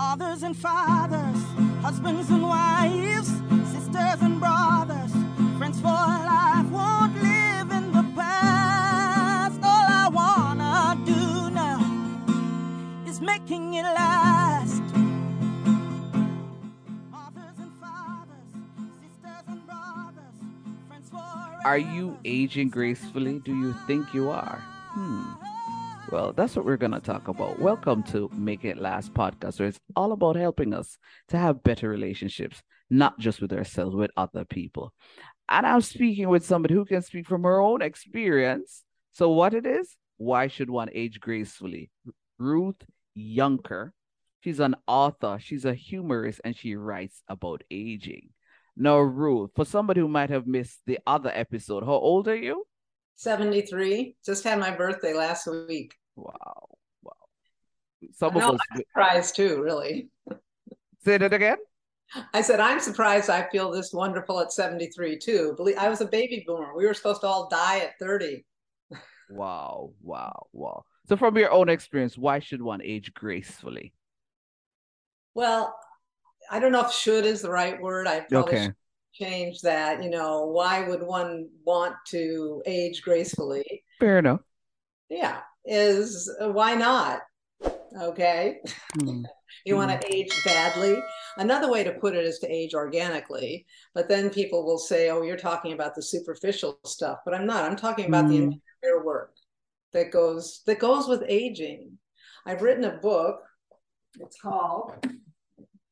mothers 0.00 0.42
and 0.42 0.56
fathers, 0.56 1.40
husbands 1.82 2.30
and 2.30 2.42
wives, 2.42 3.28
sisters 3.70 4.20
and 4.26 4.40
brothers, 4.40 5.12
friends 5.58 5.78
for 5.78 6.04
life 6.34 6.68
won't 6.70 7.14
live 7.16 7.70
in 7.78 7.92
the 7.92 8.04
past. 8.16 9.58
All 9.62 9.86
I 10.02 10.08
wanna 10.20 10.74
do 11.04 11.50
now 11.50 11.80
is 13.06 13.20
making 13.20 13.74
it 13.74 13.82
last. 13.82 14.82
Mothers 17.16 17.58
and 17.64 17.72
fathers, 17.84 18.48
sisters 19.02 19.46
and 19.52 19.62
brothers, 19.66 20.36
friends 20.88 21.10
forever. 21.10 21.60
Are 21.66 21.82
you 21.96 22.16
aging 22.24 22.70
gracefully? 22.70 23.38
Do 23.40 23.52
you 23.54 23.74
think 23.86 24.14
you 24.14 24.30
are? 24.30 24.60
Hmm. 24.94 25.39
Well, 26.10 26.32
that's 26.32 26.56
what 26.56 26.64
we're 26.64 26.76
going 26.76 26.90
to 26.90 26.98
talk 26.98 27.28
about. 27.28 27.60
Welcome 27.60 28.02
to 28.04 28.28
Make 28.34 28.64
It 28.64 28.78
Last 28.78 29.14
podcast, 29.14 29.60
where 29.60 29.68
it's 29.68 29.78
all 29.94 30.10
about 30.10 30.34
helping 30.34 30.74
us 30.74 30.98
to 31.28 31.38
have 31.38 31.62
better 31.62 31.88
relationships, 31.88 32.60
not 32.90 33.20
just 33.20 33.40
with 33.40 33.52
ourselves, 33.52 33.94
with 33.94 34.10
other 34.16 34.44
people. 34.44 34.92
And 35.48 35.64
I'm 35.64 35.82
speaking 35.82 36.28
with 36.28 36.44
somebody 36.44 36.74
who 36.74 36.84
can 36.84 37.02
speak 37.02 37.28
from 37.28 37.44
her 37.44 37.60
own 37.60 37.80
experience. 37.80 38.82
So, 39.12 39.30
what 39.30 39.54
it 39.54 39.64
is? 39.64 39.96
Why 40.16 40.48
should 40.48 40.68
one 40.68 40.88
age 40.92 41.20
gracefully? 41.20 41.90
Ruth 42.40 42.82
Yunker. 43.16 43.90
She's 44.40 44.58
an 44.58 44.74
author, 44.88 45.38
she's 45.40 45.64
a 45.64 45.74
humorist, 45.74 46.40
and 46.42 46.56
she 46.56 46.74
writes 46.74 47.22
about 47.28 47.62
aging. 47.70 48.30
Now, 48.76 48.98
Ruth, 48.98 49.50
for 49.54 49.64
somebody 49.64 50.00
who 50.00 50.08
might 50.08 50.30
have 50.30 50.48
missed 50.48 50.80
the 50.86 50.98
other 51.06 51.30
episode, 51.32 51.84
how 51.84 51.92
old 51.92 52.26
are 52.26 52.34
you? 52.34 52.64
73. 53.14 54.16
Just 54.24 54.42
had 54.42 54.58
my 54.58 54.70
birthday 54.72 55.12
last 55.12 55.46
week. 55.46 55.94
Wow. 56.20 56.78
Wow. 57.02 57.12
Some 58.12 58.36
No, 58.36 58.46
of 58.46 58.48
us 58.48 58.60
I'm 58.72 58.76
surprised 58.76 59.36
too, 59.36 59.60
really. 59.62 60.10
say 61.04 61.18
that 61.18 61.32
again. 61.32 61.58
I 62.34 62.42
said, 62.42 62.58
I'm 62.58 62.80
surprised 62.80 63.30
I 63.30 63.48
feel 63.50 63.70
this 63.70 63.92
wonderful 63.92 64.40
at 64.40 64.52
73 64.52 65.16
too. 65.18 65.54
Believe 65.56 65.78
I 65.78 65.88
was 65.88 66.00
a 66.00 66.06
baby 66.06 66.42
boomer. 66.46 66.74
We 66.76 66.86
were 66.86 66.94
supposed 66.94 67.20
to 67.20 67.28
all 67.28 67.48
die 67.48 67.78
at 67.80 67.98
30. 68.00 68.44
Wow, 69.28 69.92
wow, 70.02 70.48
wow. 70.52 70.84
So 71.08 71.16
from 71.16 71.36
your 71.38 71.50
own 71.52 71.68
experience, 71.68 72.18
why 72.18 72.40
should 72.40 72.62
one 72.62 72.82
age 72.82 73.14
gracefully? 73.14 73.92
Well, 75.34 75.78
I 76.50 76.60
don't 76.60 76.72
know 76.72 76.84
if 76.86 76.92
should 76.92 77.26
is 77.26 77.42
the 77.42 77.50
right 77.50 77.80
word. 77.80 78.06
I 78.08 78.20
probably 78.32 78.56
Okay. 78.56 78.56
should 78.56 78.74
change 79.14 79.62
that. 79.62 80.02
You 80.02 80.10
know, 80.10 80.46
why 80.46 80.88
would 80.88 81.02
one 81.02 81.50
want 81.64 81.96
to 82.08 82.62
age 82.66 83.02
gracefully? 83.02 83.84
Fair 83.98 84.18
enough. 84.18 84.40
Yeah, 85.10 85.40
is 85.64 86.30
why 86.40 86.74
not? 86.74 87.20
Okay. 88.00 88.60
Hmm. 89.00 89.22
You 89.66 89.76
want 89.76 89.90
to 89.90 90.14
age 90.14 90.42
badly. 90.42 91.06
Another 91.36 91.70
way 91.70 91.84
to 91.84 91.92
put 91.92 92.14
it 92.14 92.24
is 92.24 92.38
to 92.38 92.48
age 92.50 92.72
organically. 92.72 93.66
But 93.94 94.08
then 94.08 94.30
people 94.30 94.64
will 94.64 94.78
say, 94.78 95.10
oh, 95.10 95.20
you're 95.22 95.36
talking 95.36 95.72
about 95.72 95.94
the 95.94 96.02
superficial 96.02 96.78
stuff. 96.86 97.18
But 97.26 97.34
I'm 97.34 97.46
not. 97.46 97.64
I'm 97.64 97.76
talking 97.76 98.06
about 98.06 98.28
the 98.28 98.38
Mm. 98.38 98.60
entire 98.82 99.04
work 99.04 99.34
that 99.92 100.12
goes 100.12 100.62
that 100.64 100.78
goes 100.78 101.08
with 101.08 101.24
aging. 101.28 101.98
I've 102.46 102.62
written 102.62 102.84
a 102.84 102.96
book. 102.98 103.42
It's 104.18 104.40
called 104.40 104.94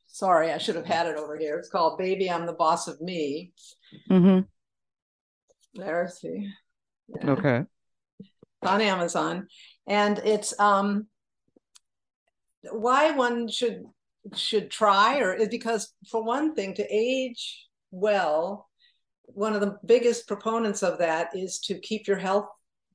Sorry, 0.07 0.51
I 0.51 0.59
should 0.59 0.77
have 0.77 0.87
had 0.87 1.07
it 1.07 1.17
over 1.17 1.37
here. 1.37 1.59
It's 1.59 1.69
called 1.69 1.99
Baby, 1.99 2.31
I'm 2.31 2.47
the 2.47 2.53
Boss 2.55 2.89
of 2.89 3.01
Me. 3.01 3.53
hmm 4.09 4.41
There, 5.75 6.09
see. 6.09 6.51
Yeah. 7.09 7.31
Okay. 7.33 7.65
On 8.63 8.81
Amazon, 8.81 9.47
and 9.87 10.19
it's 10.19 10.59
um 10.59 11.07
why 12.73 13.13
one 13.13 13.49
should 13.49 13.85
should 14.35 14.71
try 14.71 15.19
or 15.21 15.33
is 15.35 15.49
because 15.49 15.95
for 16.11 16.23
one 16.23 16.55
thing 16.55 16.75
to 16.75 16.85
age 16.91 17.67
well 17.91 18.69
one 19.25 19.55
of 19.55 19.61
the 19.61 19.79
biggest 19.87 20.27
proponents 20.27 20.83
of 20.83 20.99
that 20.99 21.35
is 21.35 21.61
to 21.61 21.79
keep 21.79 22.07
your 22.07 22.17
health 22.19 22.47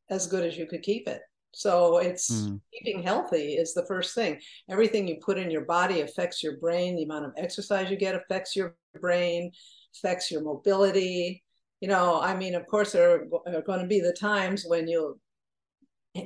as 0.10 0.28
good 0.28 0.44
as 0.44 0.58
you 0.58 0.66
could 0.68 0.82
keep 0.82 1.08
it. 1.08 1.22
So 1.54 2.00
it's 2.00 2.30
Mm. 2.32 2.60
keeping 2.74 3.04
healthy 3.04 3.54
is 3.54 3.74
the 3.74 3.86
first 3.86 4.16
thing. 4.16 4.42
Everything 4.70 5.08
you 5.08 5.18
put 5.22 5.38
in 5.38 5.52
your 5.52 5.66
body 5.66 6.02
affects 6.02 6.42
your 6.44 6.58
brain. 6.58 6.96
The 6.96 7.04
amount 7.04 7.26
of 7.26 7.34
exercise 7.38 7.90
you 7.90 7.98
get 7.98 8.16
affects 8.16 8.56
your 8.56 8.76
brain 9.00 9.52
affects 9.96 10.30
your 10.32 10.42
mobility. 10.42 11.44
You 11.80 11.88
know 11.90 12.20
i 12.22 12.36
mean 12.36 12.56
of 12.56 12.66
course 12.68 12.92
there 12.94 13.10
are, 13.12 13.28
are 13.56 13.62
going 13.62 13.82
to 13.82 13.88
be 13.88 14.00
the 14.00 14.14
times 14.14 14.66
when 14.66 14.88
you'll 14.88 15.20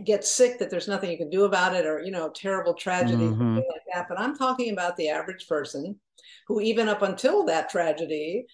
get 0.04 0.26
sick 0.26 0.60
that 0.60 0.70
there's 0.70 0.88
nothing 0.88 1.10
you 1.12 1.18
can 1.18 1.30
do 1.30 1.46
about 1.46 1.74
it 1.76 1.86
or 1.86 2.02
you 2.02 2.12
know 2.12 2.30
terrible 2.30 2.74
tragedy 2.74 3.24
Mhm. 3.30 3.56
like 3.56 3.84
that. 3.94 4.08
But 4.10 4.20
i'm 4.20 4.36
talking 4.36 4.72
about 4.74 4.98
the 4.98 5.10
average 5.10 5.48
person 5.48 6.00
who 6.48 6.62
even 6.62 6.90
up 6.90 7.02
until 7.02 7.46
that 7.46 7.70
tragedy 7.70 8.48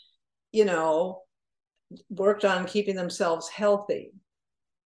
you 0.52 0.66
know 0.66 1.22
worked 2.10 2.46
on 2.46 2.66
keeping 2.66 2.96
themselves 2.96 3.50
healthy. 3.50 4.12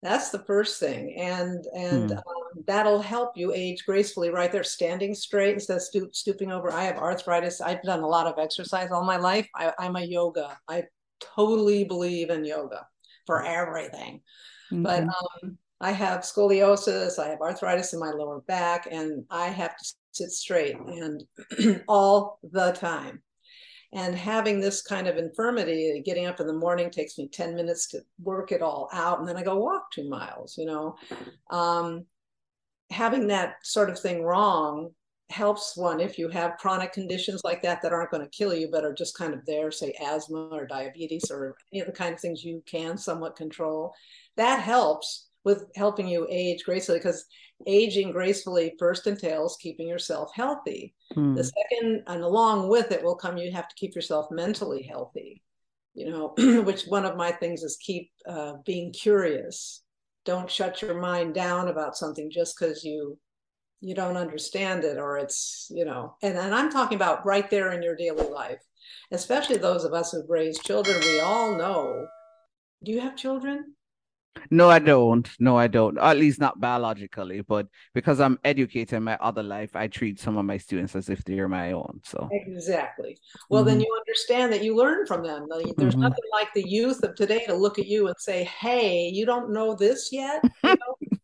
That's 0.03 0.29
the 0.29 0.39
first 0.45 0.79
thing. 0.79 1.15
And 1.17 1.65
and 1.75 2.11
Hmm. 2.11 2.17
um, 2.17 2.63
that'll 2.67 3.01
help 3.01 3.35
you 3.35 3.53
age 3.53 3.85
gracefully 3.85 4.29
right? 4.29 4.51
There 4.51 4.63
standing 4.63 5.15
straight 5.15 5.53
instead 5.55 5.77
of 5.77 5.83
stoop, 5.83 6.15
stooping 6.15 6.51
over. 6.51 6.71
I 6.71 6.83
have 6.83 6.97
arthritis. 6.97 7.61
I've 7.61 7.81
done 7.83 8.01
a 8.01 8.07
lot 8.07 8.27
of 8.27 8.37
exercise 8.39 8.91
all 8.91 9.03
my 9.03 9.17
life. 9.17 9.47
I, 9.55 9.73
i'm 9.79 9.95
a 9.95 10.03
yoga. 10.03 10.57
I 10.69 10.83
totally 11.19 11.83
believe 11.83 12.29
in 12.29 12.45
yoga 12.45 12.87
for 13.25 13.43
everything. 13.45 14.21
But 14.83 15.05
Mhm. 15.05 15.09
um, 15.43 15.57
I 15.79 15.91
have 15.91 16.21
scoliosis, 16.21 17.19
I 17.19 17.29
have 17.29 17.41
arthritis 17.41 17.93
in 17.93 17.99
my 17.99 18.11
lower 18.11 18.41
back, 18.41 18.87
and 18.89 19.25
I 19.29 19.47
have 19.47 19.77
to 19.77 19.85
sit 20.11 20.31
straight 20.31 20.75
and 20.75 21.23
all 21.87 22.39
the 22.43 22.71
time. 22.71 23.21
And 23.93 24.15
having 24.15 24.59
this 24.59 24.81
kind 24.81 25.07
of 25.07 25.17
infirmity, 25.17 26.01
getting 26.05 26.25
up 26.25 26.39
in 26.39 26.47
the 26.47 26.53
morning 26.53 26.89
takes 26.89 27.17
me 27.17 27.29
10 27.29 27.55
minutes 27.55 27.87
to 27.89 28.01
work 28.21 28.51
it 28.51 28.61
all 28.61 28.89
out, 28.91 29.19
and 29.19 29.27
then 29.27 29.37
I 29.37 29.43
go 29.43 29.57
walk 29.57 29.91
two 29.91 30.09
miles, 30.09 30.57
you 30.57 30.65
know. 30.65 30.95
Um, 31.49 32.05
having 32.89 33.27
that 33.27 33.55
sort 33.63 33.89
of 33.89 33.99
thing 33.99 34.23
wrong 34.23 34.89
helps 35.29 35.75
one 35.75 35.99
if 35.99 36.17
you 36.17 36.29
have 36.29 36.57
chronic 36.57 36.93
conditions 36.93 37.41
like 37.43 37.61
that 37.61 37.81
that 37.81 37.91
aren't 37.91 38.11
going 38.11 38.23
to 38.23 38.29
kill 38.29 38.53
you 38.53 38.69
but 38.71 38.85
are 38.85 38.93
just 38.93 39.17
kind 39.17 39.33
of 39.33 39.45
there 39.45 39.71
say 39.71 39.93
asthma 40.01 40.47
or 40.53 40.65
diabetes 40.65 41.29
or 41.29 41.53
any 41.73 41.81
of 41.81 41.85
the 41.85 41.91
kind 41.91 42.13
of 42.13 42.19
things 42.19 42.45
you 42.45 42.63
can 42.65 42.97
somewhat 42.97 43.35
control 43.35 43.93
that 44.37 44.61
helps 44.61 45.26
with 45.47 45.65
helping 45.75 46.07
you 46.07 46.27
age 46.29 46.63
gracefully 46.63 46.99
because 46.99 47.25
aging 47.65 48.11
gracefully 48.11 48.75
first 48.77 49.07
entails 49.07 49.57
keeping 49.59 49.87
yourself 49.87 50.29
healthy. 50.35 50.93
Hmm. 51.13 51.33
the 51.33 51.43
second 51.43 52.03
and 52.07 52.21
along 52.23 52.67
with 52.69 52.91
it 52.91 53.03
will 53.03 53.15
come 53.15 53.37
you 53.37 53.51
have 53.51 53.69
to 53.69 53.75
keep 53.75 53.95
yourself 53.95 54.25
mentally 54.29 54.83
healthy 54.83 55.41
you 55.97 56.09
know 56.09 56.33
which 56.63 56.83
one 56.85 57.05
of 57.05 57.17
my 57.17 57.31
things 57.31 57.63
is 57.63 57.77
keep 57.81 58.11
uh, 58.29 58.53
being 58.65 58.93
curious. 58.93 59.81
Don't 60.25 60.51
shut 60.51 60.81
your 60.81 60.99
mind 60.99 61.33
down 61.33 61.69
about 61.69 61.97
something 61.97 62.29
just 62.29 62.57
because 62.57 62.83
you 62.83 63.17
you 63.81 63.95
don't 63.95 64.17
understand 64.17 64.83
it 64.83 64.97
or 64.97 65.17
it's 65.17 65.67
you 65.69 65.85
know 65.85 66.15
and, 66.23 66.35
and 66.35 66.55
i'm 66.55 66.71
talking 66.71 66.95
about 66.95 67.23
right 67.27 67.49
there 67.49 67.71
in 67.71 67.81
your 67.81 67.95
daily 67.95 68.29
life. 68.29 68.61
Especially 69.11 69.57
those 69.57 69.83
of 69.83 69.93
us 69.93 70.11
who've 70.11 70.29
raised 70.29 70.63
children 70.63 70.99
we 71.01 71.19
all 71.19 71.55
know. 71.57 72.07
Do 72.83 72.91
you 72.91 73.01
have 73.01 73.15
children 73.15 73.73
No, 74.51 74.69
I 74.69 74.79
don't. 74.79 75.29
No, 75.39 75.57
I 75.57 75.67
don't. 75.67 75.97
At 75.97 76.17
least 76.17 76.39
not 76.39 76.59
biologically, 76.59 77.41
but 77.41 77.67
because 77.93 78.19
I'm 78.19 78.39
educated 78.43 78.93
in 78.93 79.03
my 79.03 79.17
other 79.21 79.43
life, 79.43 79.75
I 79.75 79.87
treat 79.87 80.19
some 80.19 80.37
of 80.37 80.45
my 80.45 80.57
students 80.57 80.95
as 80.95 81.09
if 81.09 81.23
they're 81.23 81.47
my 81.49 81.71
own. 81.73 82.01
So, 82.03 82.29
Exactly. 82.31 83.19
Well, 83.49 83.63
then 83.63 83.79
Mhm. 83.79 83.83
you 83.85 83.97
understand 83.99 84.53
that 84.53 84.63
you 84.63 84.75
learn 84.75 85.05
from 85.05 85.23
them. 85.23 85.47
There's 85.77 85.95
Mhm. 85.95 85.99
nothing 86.01 86.23
like 86.31 86.53
the 86.53 86.67
youth 86.67 87.03
of 87.03 87.15
today 87.15 87.43
to 87.47 87.53
look 87.53 87.79
at 87.79 87.87
you 87.87 88.07
and 88.07 88.15
say, 88.19 88.43
"Hey, 88.45 89.07
you 89.09 89.25
don't 89.25 89.51
know 89.51 89.75
this 89.75 90.11
yet." 90.11 90.41
You 90.63 90.75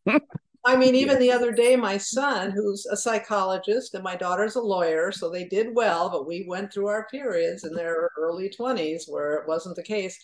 know? 0.06 0.20
I 0.66 0.78
mean, 0.78 0.96
even 0.96 1.20
the 1.20 1.32
other 1.32 1.52
day, 1.52 1.76
my 1.76 1.98
son, 1.98 2.52
who's 2.52 2.86
a 2.86 2.96
psychologist, 2.96 3.96
and 3.96 4.04
my 4.04 4.16
daughter's 4.16 4.56
a 4.56 4.62
lawyer, 4.62 5.12
so 5.12 5.30
they 5.30 5.44
did 5.46 5.76
well, 5.76 6.10
but 6.10 6.26
we 6.26 6.46
went 6.48 6.72
through 6.72 6.88
our 6.88 7.06
periods 7.10 7.66
in 7.66 7.74
their 7.74 8.10
early 8.18 8.50
20s 8.50 9.06
where 9.08 9.34
it 9.36 9.48
wasn't 9.48 9.76
the 9.76 9.84
case. 9.84 10.18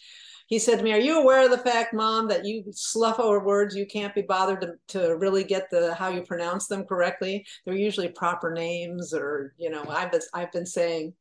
He 0.50 0.58
said 0.58 0.80
to 0.80 0.84
me, 0.84 0.92
Are 0.92 1.00
you 1.00 1.20
aware 1.20 1.46
of 1.46 1.52
the 1.52 1.60
fact, 1.60 1.94
Mom, 1.94 2.28
that 2.30 2.44
you 2.44 2.64
slough 2.72 3.20
over 3.20 3.40
words 3.40 3.76
you 3.76 3.86
can't 3.86 4.16
be 4.16 4.24
bothered 4.24 4.62
to, 4.62 4.74
to 5.00 5.16
really 5.16 5.44
get 5.44 5.70
the 5.70 5.94
how 5.94 6.10
you 6.10 6.24
pronounce 6.24 6.66
them 6.66 6.86
correctly? 6.86 7.46
They're 7.64 7.76
usually 7.76 8.10
proper 8.10 8.52
names, 8.52 9.14
or 9.14 9.54
you 9.58 9.70
know, 9.70 9.86
I've 9.88 10.12
been 10.12 10.22
I've 10.34 10.52
been 10.52 10.66
saying 10.66 11.14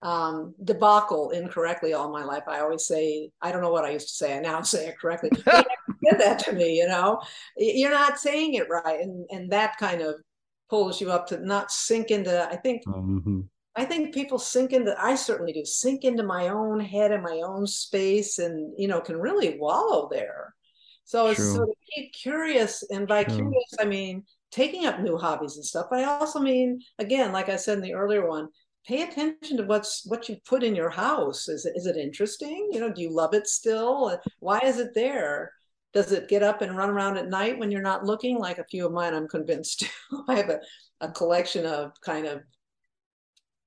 um, 0.00 0.54
debacle 0.64 1.30
incorrectly 1.30 1.92
all 1.92 2.10
my 2.10 2.24
life. 2.24 2.44
I 2.48 2.60
always 2.60 2.86
say, 2.86 3.30
I 3.42 3.52
don't 3.52 3.60
know 3.60 3.70
what 3.70 3.84
I 3.84 3.90
used 3.90 4.08
to 4.08 4.14
say. 4.14 4.34
I 4.34 4.40
now 4.40 4.62
say 4.62 4.88
it 4.88 4.98
correctly. 4.98 5.30
Did 5.44 6.18
that 6.18 6.38
to 6.44 6.52
me, 6.52 6.78
you 6.78 6.88
know. 6.88 7.20
You're 7.58 7.90
not 7.90 8.18
saying 8.18 8.54
it 8.54 8.70
right, 8.70 9.00
and 9.00 9.26
and 9.30 9.52
that 9.52 9.76
kind 9.76 10.00
of 10.00 10.14
pulls 10.70 11.02
you 11.02 11.12
up 11.12 11.26
to 11.28 11.38
not 11.44 11.70
sink 11.70 12.10
into. 12.10 12.48
I 12.48 12.56
think 12.56 12.86
Mhm. 12.86 13.46
I 13.78 13.84
think 13.84 14.12
people 14.12 14.40
sink 14.40 14.72
into. 14.72 14.94
I 15.00 15.14
certainly 15.14 15.52
do 15.52 15.64
sink 15.64 16.04
into 16.04 16.24
my 16.24 16.48
own 16.48 16.80
head 16.80 17.12
and 17.12 17.22
my 17.22 17.40
own 17.44 17.66
space, 17.66 18.38
and 18.38 18.74
you 18.76 18.88
know, 18.88 19.00
can 19.00 19.16
really 19.16 19.56
wallow 19.58 20.08
there. 20.10 20.54
So 21.04 21.28
it's 21.28 21.38
so 21.38 21.64
to 21.64 21.74
keep 21.94 22.12
curious, 22.12 22.82
and 22.90 23.06
by 23.06 23.22
True. 23.22 23.36
curious, 23.36 23.74
I 23.80 23.84
mean 23.84 24.24
taking 24.50 24.86
up 24.86 24.98
new 24.98 25.16
hobbies 25.16 25.56
and 25.56 25.64
stuff. 25.64 25.86
But 25.90 26.00
I 26.00 26.04
also 26.04 26.40
mean, 26.40 26.80
again, 26.98 27.32
like 27.32 27.48
I 27.48 27.56
said 27.56 27.78
in 27.78 27.84
the 27.84 27.94
earlier 27.94 28.26
one, 28.26 28.48
pay 28.84 29.02
attention 29.02 29.58
to 29.58 29.62
what's 29.64 30.04
what 30.06 30.28
you 30.28 30.38
put 30.44 30.64
in 30.64 30.74
your 30.74 30.90
house. 30.90 31.48
Is 31.48 31.64
it 31.64 31.74
is 31.76 31.86
it 31.86 31.96
interesting? 31.96 32.70
You 32.72 32.80
know, 32.80 32.92
do 32.92 33.00
you 33.00 33.10
love 33.10 33.32
it 33.32 33.46
still? 33.46 34.18
Why 34.40 34.58
is 34.64 34.78
it 34.78 34.90
there? 34.96 35.52
Does 35.94 36.10
it 36.10 36.28
get 36.28 36.42
up 36.42 36.62
and 36.62 36.76
run 36.76 36.90
around 36.90 37.16
at 37.16 37.28
night 37.28 37.58
when 37.58 37.70
you're 37.70 37.80
not 37.80 38.04
looking? 38.04 38.38
Like 38.38 38.58
a 38.58 38.64
few 38.64 38.86
of 38.86 38.92
mine, 38.92 39.14
I'm 39.14 39.28
convinced. 39.28 39.84
I 40.28 40.34
have 40.34 40.50
a, 40.50 40.60
a 41.00 41.12
collection 41.12 41.64
of 41.64 41.92
kind 42.00 42.26
of 42.26 42.42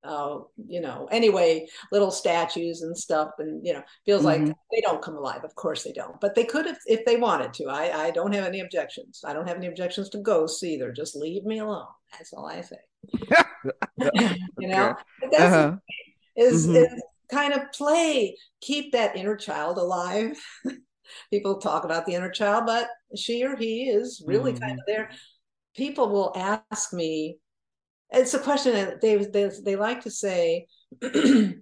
uh, 0.03 0.39
you 0.67 0.81
know, 0.81 1.07
anyway, 1.11 1.67
little 1.91 2.11
statues 2.11 2.81
and 2.81 2.97
stuff, 2.97 3.29
and 3.39 3.65
you 3.65 3.73
know, 3.73 3.83
feels 4.05 4.23
mm-hmm. 4.23 4.45
like 4.45 4.55
they 4.71 4.81
don't 4.81 5.01
come 5.01 5.15
alive. 5.15 5.43
Of 5.43 5.55
course 5.55 5.83
they 5.83 5.91
don't, 5.91 6.19
but 6.19 6.35
they 6.35 6.43
could 6.43 6.65
if 6.65 6.77
if 6.85 7.05
they 7.05 7.17
wanted 7.17 7.53
to. 7.53 7.65
I 7.65 8.07
I 8.07 8.11
don't 8.11 8.33
have 8.33 8.45
any 8.45 8.61
objections. 8.61 9.21
I 9.25 9.33
don't 9.33 9.47
have 9.47 9.57
any 9.57 9.67
objections 9.67 10.09
to 10.09 10.19
ghosts 10.19 10.63
either. 10.63 10.91
Just 10.91 11.15
leave 11.15 11.43
me 11.43 11.59
alone. 11.59 11.85
That's 12.11 12.33
all 12.33 12.47
I 12.47 12.61
say. 12.61 12.77
you 14.59 14.67
know, 14.67 14.95
that's 15.31 15.43
uh-huh. 15.43 15.75
is 16.35 16.67
mm-hmm. 16.67 16.77
is 16.77 17.03
kind 17.31 17.53
of 17.53 17.71
play, 17.71 18.35
keep 18.59 18.91
that 18.91 19.15
inner 19.15 19.35
child 19.35 19.77
alive. 19.77 20.37
People 21.29 21.57
talk 21.57 21.83
about 21.83 22.05
the 22.05 22.13
inner 22.13 22.29
child, 22.29 22.65
but 22.65 22.87
she 23.15 23.43
or 23.43 23.55
he 23.55 23.89
is 23.89 24.23
really 24.25 24.53
mm-hmm. 24.53 24.63
kind 24.63 24.79
of 24.79 24.85
there. 24.87 25.11
People 25.75 26.09
will 26.09 26.33
ask 26.35 26.93
me 26.93 27.37
it's 28.11 28.33
a 28.33 28.39
question 28.39 28.73
that 28.73 29.01
they 29.01 29.17
they, 29.17 29.49
they 29.63 29.75
like 29.75 30.01
to 30.01 30.11
say 30.11 30.67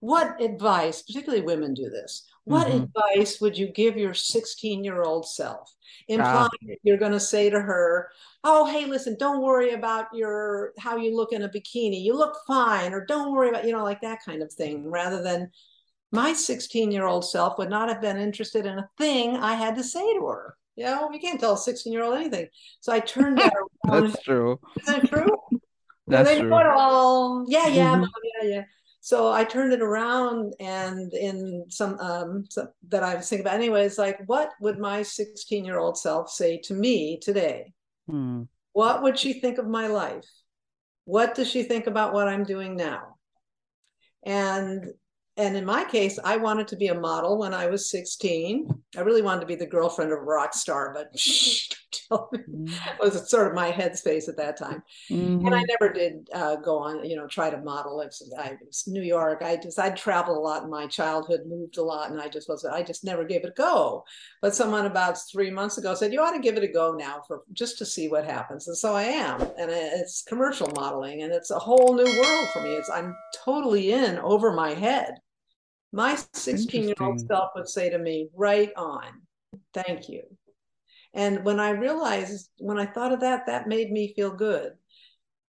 what 0.00 0.40
advice 0.42 1.02
particularly 1.02 1.44
women 1.44 1.74
do 1.74 1.88
this 1.88 2.26
what 2.44 2.68
mm-hmm. 2.68 2.84
advice 2.84 3.40
would 3.40 3.58
you 3.58 3.66
give 3.66 3.96
your 3.96 4.14
16 4.14 4.84
year 4.84 5.02
old 5.02 5.28
self 5.28 5.74
implying 6.08 6.48
ah. 6.48 6.74
you're 6.82 6.96
going 6.96 7.12
to 7.12 7.20
say 7.20 7.50
to 7.50 7.60
her 7.60 8.08
oh 8.44 8.66
hey 8.66 8.86
listen 8.86 9.16
don't 9.18 9.42
worry 9.42 9.70
about 9.70 10.06
your 10.12 10.72
how 10.78 10.96
you 10.96 11.16
look 11.16 11.32
in 11.32 11.42
a 11.42 11.48
bikini. 11.48 12.02
You 12.02 12.16
look 12.16 12.36
fine 12.46 12.92
or 12.92 13.04
don't 13.04 13.32
worry 13.32 13.48
about 13.48 13.64
you 13.64 13.72
know 13.72 13.82
like 13.82 14.00
that 14.02 14.24
kind 14.24 14.42
of 14.42 14.52
thing 14.52 14.88
rather 14.88 15.22
than 15.22 15.50
my 16.12 16.32
16 16.32 16.92
year 16.92 17.06
old 17.06 17.28
self 17.28 17.58
would 17.58 17.70
not 17.70 17.88
have 17.88 18.00
been 18.00 18.16
interested 18.16 18.64
in 18.64 18.78
a 18.78 18.88
thing 18.98 19.36
i 19.36 19.54
had 19.54 19.76
to 19.76 19.82
say 19.82 20.14
to 20.14 20.26
her. 20.26 20.56
You 20.76 20.84
know 20.84 21.10
you 21.10 21.18
can't 21.18 21.40
tell 21.40 21.54
a 21.54 21.58
16 21.58 21.92
year 21.92 22.04
old 22.04 22.16
anything. 22.16 22.48
So 22.80 22.92
i 22.92 23.00
turned 23.00 23.38
that 23.38 23.52
around. 23.88 24.10
that's 24.10 24.22
true. 24.22 24.60
Isn't 24.82 25.02
that 25.02 25.08
true 25.08 25.36
that's 26.06 26.30
true. 26.38 26.48
Yeah, 27.48 27.68
yeah, 27.68 27.94
mm-hmm. 27.96 28.04
yeah, 28.42 28.48
yeah. 28.48 28.64
So 29.00 29.30
I 29.30 29.44
turned 29.44 29.72
it 29.72 29.82
around, 29.82 30.54
and 30.58 31.12
in 31.12 31.66
some, 31.68 31.96
um, 32.00 32.44
some 32.50 32.68
that 32.88 33.04
I 33.04 33.14
was 33.14 33.28
thinking 33.28 33.46
about, 33.46 33.54
anyways, 33.54 33.98
like 33.98 34.18
what 34.26 34.50
would 34.60 34.78
my 34.80 35.02
16 35.02 35.64
year 35.64 35.78
old 35.78 35.96
self 35.96 36.28
say 36.28 36.58
to 36.64 36.74
me 36.74 37.18
today? 37.20 37.72
Hmm. 38.08 38.42
What 38.72 39.02
would 39.02 39.18
she 39.18 39.34
think 39.34 39.58
of 39.58 39.66
my 39.66 39.86
life? 39.86 40.26
What 41.04 41.34
does 41.34 41.48
she 41.48 41.62
think 41.62 41.86
about 41.86 42.14
what 42.14 42.28
I'm 42.28 42.44
doing 42.44 42.76
now? 42.76 43.16
And 44.24 44.92
and 45.36 45.56
in 45.56 45.64
my 45.64 45.84
case, 45.84 46.18
I 46.24 46.38
wanted 46.38 46.68
to 46.68 46.76
be 46.76 46.88
a 46.88 46.98
model 46.98 47.38
when 47.38 47.52
I 47.52 47.66
was 47.66 47.90
16. 47.90 48.68
I 48.96 49.00
really 49.00 49.22
wanted 49.22 49.42
to 49.42 49.46
be 49.46 49.54
the 49.54 49.66
girlfriend 49.66 50.10
of 50.10 50.18
a 50.18 50.22
rock 50.22 50.54
star, 50.54 50.94
but 50.94 51.12
mm-hmm. 52.10 52.66
was 53.00 53.30
sort 53.30 53.48
of 53.48 53.54
my 53.54 53.70
headspace 53.70 54.28
at 54.28 54.36
that 54.36 54.56
time. 54.56 54.82
Mm-hmm. 55.10 55.46
And 55.46 55.54
I 55.54 55.62
mm-hmm. 55.62 55.66
never 55.80 55.92
did 55.92 56.28
uh, 56.32 56.56
go 56.56 56.78
on, 56.78 57.04
you 57.08 57.16
know, 57.16 57.26
try 57.26 57.50
to 57.50 57.58
model. 57.58 58.00
It's, 58.00 58.22
I, 58.38 58.56
it's 58.62 58.88
New 58.88 59.02
York. 59.02 59.42
I 59.42 59.56
just, 59.56 59.78
I'd 59.78 59.96
traveled 59.96 60.36
a 60.36 60.40
lot 60.40 60.62
in 60.62 60.70
my 60.70 60.86
childhood, 60.86 61.42
moved 61.46 61.78
a 61.78 61.82
lot, 61.82 62.10
and 62.10 62.20
I 62.20 62.28
just 62.28 62.48
was, 62.48 62.64
I 62.64 62.82
just 62.82 63.04
never 63.04 63.24
gave 63.24 63.44
it 63.44 63.50
a 63.50 63.52
go. 63.52 64.04
But 64.42 64.54
someone 64.54 64.86
about 64.86 65.18
three 65.30 65.50
months 65.50 65.78
ago 65.78 65.94
said, 65.94 66.12
you 66.12 66.20
ought 66.20 66.32
to 66.32 66.40
give 66.40 66.56
it 66.56 66.64
a 66.64 66.68
go 66.68 66.92
now 66.92 67.22
for 67.26 67.42
just 67.52 67.78
to 67.78 67.86
see 67.86 68.08
what 68.08 68.24
happens. 68.24 68.68
And 68.68 68.76
so 68.76 68.94
I 68.94 69.04
am. 69.04 69.40
And 69.40 69.70
it's 69.70 70.22
commercial 70.22 70.70
modeling, 70.76 71.22
and 71.22 71.32
it's 71.32 71.50
a 71.50 71.58
whole 71.58 71.94
new 71.94 72.20
world 72.20 72.48
for 72.52 72.62
me. 72.62 72.70
It's, 72.70 72.90
I'm 72.90 73.14
totally 73.44 73.92
in 73.92 74.18
over 74.18 74.52
my 74.52 74.74
head 74.74 75.14
my 75.96 76.16
16 76.34 76.84
year 76.84 76.94
old 77.00 77.20
self 77.26 77.52
would 77.54 77.68
say 77.68 77.88
to 77.88 77.98
me, 77.98 78.28
right 78.34 78.70
on, 78.76 79.04
thank 79.72 80.08
you. 80.08 80.22
And 81.16 81.44
when 81.44 81.58
I 81.58 81.70
realized, 81.70 82.50
when 82.58 82.78
I 82.78 82.84
thought 82.84 83.12
of 83.12 83.20
that, 83.20 83.46
that 83.46 83.66
made 83.66 83.90
me 83.90 84.12
feel 84.14 84.30
good. 84.30 84.72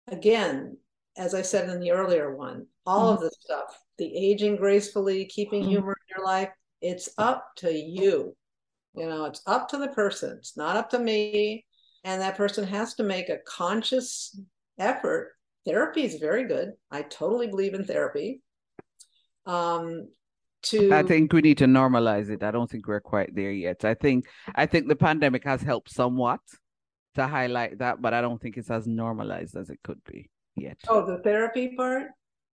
Again, 0.10 0.78
as 1.18 1.34
I 1.34 1.42
said 1.42 1.70
in 1.70 1.80
the 1.80 1.92
earlier 1.92 2.36
one, 2.36 2.68
all 2.86 3.06
mm-hmm. 3.06 3.16
of 3.16 3.22
this 3.22 3.38
stuff, 3.40 3.80
the 3.98 4.14
aging 4.14 4.58
gracefully, 4.58 5.24
keeping 5.26 5.62
mm-hmm. 5.62 5.72
humor 5.72 5.92
in 5.94 6.16
your 6.18 6.26
life, 6.26 6.50
it's 6.82 7.10
up 7.18 7.48
to 7.58 7.74
you. 7.74 8.36
You 8.94 9.08
know, 9.08 9.24
it's 9.24 9.42
up 9.48 9.70
to 9.70 9.78
the 9.78 9.88
person, 9.88 10.36
it's 10.38 10.58
not 10.58 10.76
up 10.76 10.90
to 10.90 11.00
me. 11.00 11.66
And 12.04 12.22
that 12.22 12.36
person 12.36 12.68
has 12.68 12.96
to 12.96 13.04
make 13.04 13.30
a 13.30 13.40
conscious 13.48 14.38
effort. 14.78 15.32
Therapy 15.66 16.04
is 16.04 16.16
very 16.16 16.46
good. 16.46 16.74
I 16.92 17.04
totally 17.04 17.48
believe 17.48 17.74
in 17.74 17.86
therapy. 17.86 18.42
Um, 19.46 20.10
to 20.64 20.94
I 20.94 21.04
think 21.04 21.34
we 21.34 21.42
need 21.42 21.58
to 21.60 21.66
normalize 21.66 22.30
it. 22.30 22.44
I 22.44 22.52
don't 22.52 22.70
think 22.70 22.88
we're 22.88 23.02
quite 23.02 23.36
there 23.36 23.52
yet. 23.52 23.86
I 23.86 23.94
think 23.94 24.26
I 24.56 24.66
think 24.66 24.88
the 24.88 24.96
pandemic 24.96 25.44
has 25.44 25.62
helped 25.62 25.92
somewhat 25.92 26.42
to 27.16 27.28
highlight 27.28 27.80
that, 27.80 28.02
but 28.02 28.14
I 28.14 28.22
don't 28.22 28.42
think 28.42 28.58
it's 28.58 28.72
as 28.72 28.88
normalized 28.88 29.56
as 29.56 29.70
it 29.70 29.80
could 29.84 30.02
be 30.06 30.30
yet. 30.56 30.78
Oh, 30.88 31.06
the 31.06 31.20
therapy 31.20 31.76
part? 31.76 32.08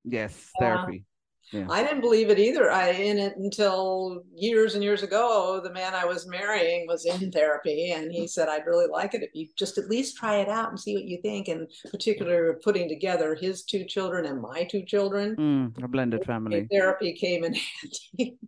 Yes, 0.04 0.50
therapy. 0.58 1.04
Yeah. 1.52 1.66
I 1.68 1.82
didn't 1.82 2.00
believe 2.00 2.30
it 2.30 2.38
either. 2.38 2.70
I 2.70 2.90
in 2.90 3.18
it 3.18 3.36
until 3.36 4.22
years 4.34 4.74
and 4.74 4.84
years 4.84 5.02
ago. 5.02 5.60
The 5.62 5.72
man 5.72 5.94
I 5.94 6.04
was 6.04 6.28
marrying 6.28 6.86
was 6.86 7.04
in 7.06 7.32
therapy, 7.32 7.90
and 7.90 8.12
he 8.12 8.28
said, 8.28 8.48
"I'd 8.48 8.66
really 8.66 8.86
like 8.86 9.14
it 9.14 9.22
if 9.22 9.30
you 9.34 9.48
just 9.58 9.76
at 9.76 9.88
least 9.88 10.16
try 10.16 10.36
it 10.36 10.48
out 10.48 10.68
and 10.68 10.78
see 10.78 10.94
what 10.94 11.04
you 11.04 11.20
think." 11.22 11.48
And 11.48 11.68
particularly 11.90 12.56
putting 12.62 12.88
together 12.88 13.34
his 13.34 13.64
two 13.64 13.84
children 13.84 14.26
and 14.26 14.40
my 14.40 14.64
two 14.64 14.84
children, 14.84 15.36
mm, 15.36 15.84
a 15.84 15.88
blended 15.88 16.24
family. 16.24 16.68
Therapy 16.70 17.14
came 17.14 17.42
in 17.42 17.54
handy. 17.80 18.38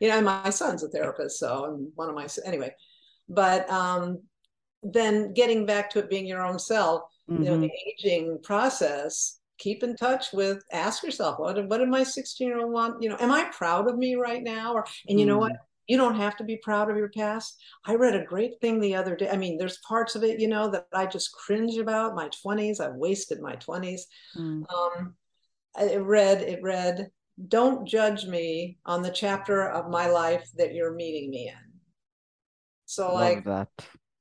you 0.00 0.08
know, 0.08 0.20
my 0.20 0.50
son's 0.50 0.82
a 0.82 0.88
therapist, 0.88 1.38
so 1.38 1.64
I'm 1.64 1.92
one 1.94 2.08
of 2.08 2.16
my 2.16 2.26
anyway. 2.44 2.74
But 3.28 3.70
um, 3.70 4.22
then 4.82 5.34
getting 5.34 5.66
back 5.66 5.90
to 5.90 5.98
it 6.00 6.10
being 6.10 6.26
your 6.26 6.44
own 6.44 6.58
self, 6.58 7.02
mm-hmm. 7.30 7.42
you 7.42 7.48
know, 7.50 7.60
the 7.60 7.66
mm-hmm. 7.66 8.06
aging 8.06 8.38
process 8.42 9.37
keep 9.58 9.82
in 9.82 9.96
touch 9.96 10.32
with 10.32 10.62
ask 10.72 11.02
yourself 11.02 11.38
what, 11.38 11.68
what 11.68 11.78
did 11.78 11.88
my 11.88 12.02
16 12.02 12.46
year 12.46 12.60
old 12.60 12.72
want? 12.72 13.02
You 13.02 13.10
know 13.10 13.16
am 13.20 13.30
i 13.30 13.44
proud 13.52 13.88
of 13.88 13.98
me 13.98 14.14
right 14.14 14.42
now? 14.42 14.74
Or 14.74 14.86
and 15.08 15.18
you 15.18 15.26
know 15.26 15.38
what? 15.38 15.52
Mm. 15.52 15.58
you 15.86 15.96
don't 15.96 16.16
have 16.16 16.36
to 16.36 16.44
be 16.44 16.58
proud 16.58 16.90
of 16.90 16.96
your 16.96 17.10
past. 17.10 17.56
I 17.84 17.94
read 17.94 18.14
a 18.14 18.24
great 18.24 18.60
thing 18.60 18.80
the 18.80 18.94
other 18.94 19.16
day. 19.16 19.28
I 19.28 19.36
mean 19.36 19.58
there's 19.58 19.78
parts 19.78 20.14
of 20.14 20.22
it 20.22 20.40
you 20.40 20.48
know 20.48 20.70
that 20.70 20.86
i 20.92 21.06
just 21.06 21.32
cringe 21.32 21.76
about 21.76 22.14
my 22.14 22.28
20s 22.44 22.80
i've 22.80 22.94
wasted 22.94 23.40
my 23.40 23.56
20s 23.56 24.02
mm. 24.36 24.64
um, 24.72 25.14
it 25.78 26.02
read 26.02 26.42
it 26.42 26.60
read 26.62 27.10
don't 27.46 27.86
judge 27.86 28.26
me 28.26 28.78
on 28.84 29.02
the 29.02 29.10
chapter 29.10 29.68
of 29.68 29.90
my 29.90 30.08
life 30.08 30.48
that 30.56 30.74
you're 30.74 30.94
meeting 30.94 31.30
me 31.30 31.48
in. 31.48 31.80
So 32.86 33.12
Love 33.12 33.14
like 33.14 33.44
that. 33.44 33.68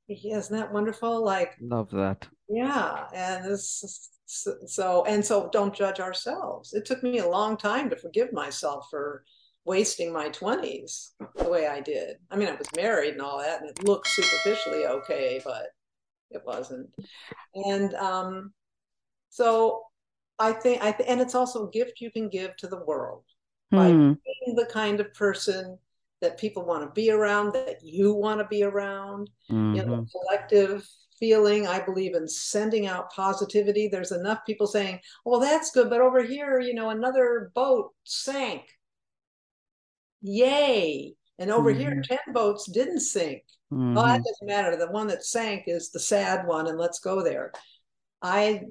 yeah, 0.07 0.37
isn't 0.37 0.55
that 0.55 0.71
wonderful? 0.71 1.23
Like 1.23 1.55
Love 1.59 1.89
that. 1.91 2.27
Yeah 2.47 3.05
and 3.13 3.45
this 3.45 4.11
so, 4.27 4.55
so 4.65 5.05
and 5.05 5.25
so 5.25 5.49
don't 5.51 5.73
judge 5.73 5.99
ourselves 6.01 6.73
it 6.73 6.85
took 6.85 7.01
me 7.01 7.19
a 7.19 7.27
long 7.27 7.55
time 7.55 7.89
to 7.89 7.95
forgive 7.95 8.31
myself 8.33 8.87
for 8.91 9.23
wasting 9.65 10.11
my 10.11 10.29
20s 10.29 11.11
the 11.37 11.49
way 11.49 11.65
i 11.65 11.79
did 11.79 12.17
i 12.29 12.35
mean 12.35 12.49
i 12.49 12.55
was 12.55 12.67
married 12.75 13.13
and 13.13 13.21
all 13.21 13.39
that 13.39 13.61
and 13.61 13.69
it 13.69 13.83
looked 13.83 14.09
superficially 14.09 14.85
okay 14.85 15.41
but 15.45 15.67
it 16.29 16.41
wasn't 16.45 16.89
and 17.55 17.93
um 17.95 18.51
so 19.29 19.81
i 20.39 20.51
think 20.51 20.83
i 20.83 20.91
th- 20.91 21.09
and 21.09 21.21
it's 21.21 21.35
also 21.35 21.65
a 21.65 21.71
gift 21.71 22.01
you 22.01 22.11
can 22.11 22.27
give 22.27 22.55
to 22.57 22.67
the 22.67 22.83
world 22.83 23.23
by 23.71 23.89
hmm. 23.89 24.13
being 24.13 24.55
the 24.55 24.67
kind 24.69 24.99
of 24.99 25.13
person 25.13 25.77
that 26.21 26.37
people 26.37 26.65
want 26.65 26.83
to 26.83 26.91
be 26.91 27.11
around 27.11 27.53
that 27.53 27.77
you 27.81 28.13
want 28.13 28.39
to 28.41 28.47
be 28.47 28.63
around 28.63 29.29
mm-hmm. 29.49 29.75
you 29.75 29.85
know 29.85 29.93
mm-hmm. 29.93 30.19
collective 30.19 30.85
feeling. 31.19 31.67
I 31.67 31.79
believe 31.79 32.15
in 32.15 32.27
sending 32.27 32.87
out 32.87 33.11
positivity. 33.11 33.87
There's 33.87 34.11
enough 34.11 34.39
people 34.45 34.67
saying, 34.67 34.99
well, 35.25 35.39
that's 35.39 35.71
good, 35.71 35.89
but 35.89 36.01
over 36.01 36.23
here, 36.23 36.59
you 36.59 36.73
know, 36.73 36.89
another 36.89 37.51
boat 37.55 37.93
sank. 38.03 38.63
Yay. 40.21 41.13
And 41.39 41.51
over 41.51 41.71
mm-hmm. 41.71 41.79
here, 41.79 42.03
10 42.03 42.33
boats 42.33 42.69
didn't 42.71 43.01
sink. 43.01 43.43
Mm-hmm. 43.71 43.95
Well, 43.95 44.05
that 44.05 44.23
doesn't 44.23 44.47
matter. 44.47 44.75
The 44.75 44.91
one 44.91 45.07
that 45.07 45.25
sank 45.25 45.63
is 45.67 45.91
the 45.91 45.99
sad 45.99 46.47
one, 46.47 46.67
and 46.67 46.77
let's 46.77 46.99
go 46.99 47.23
there. 47.23 47.51
I 48.21 48.61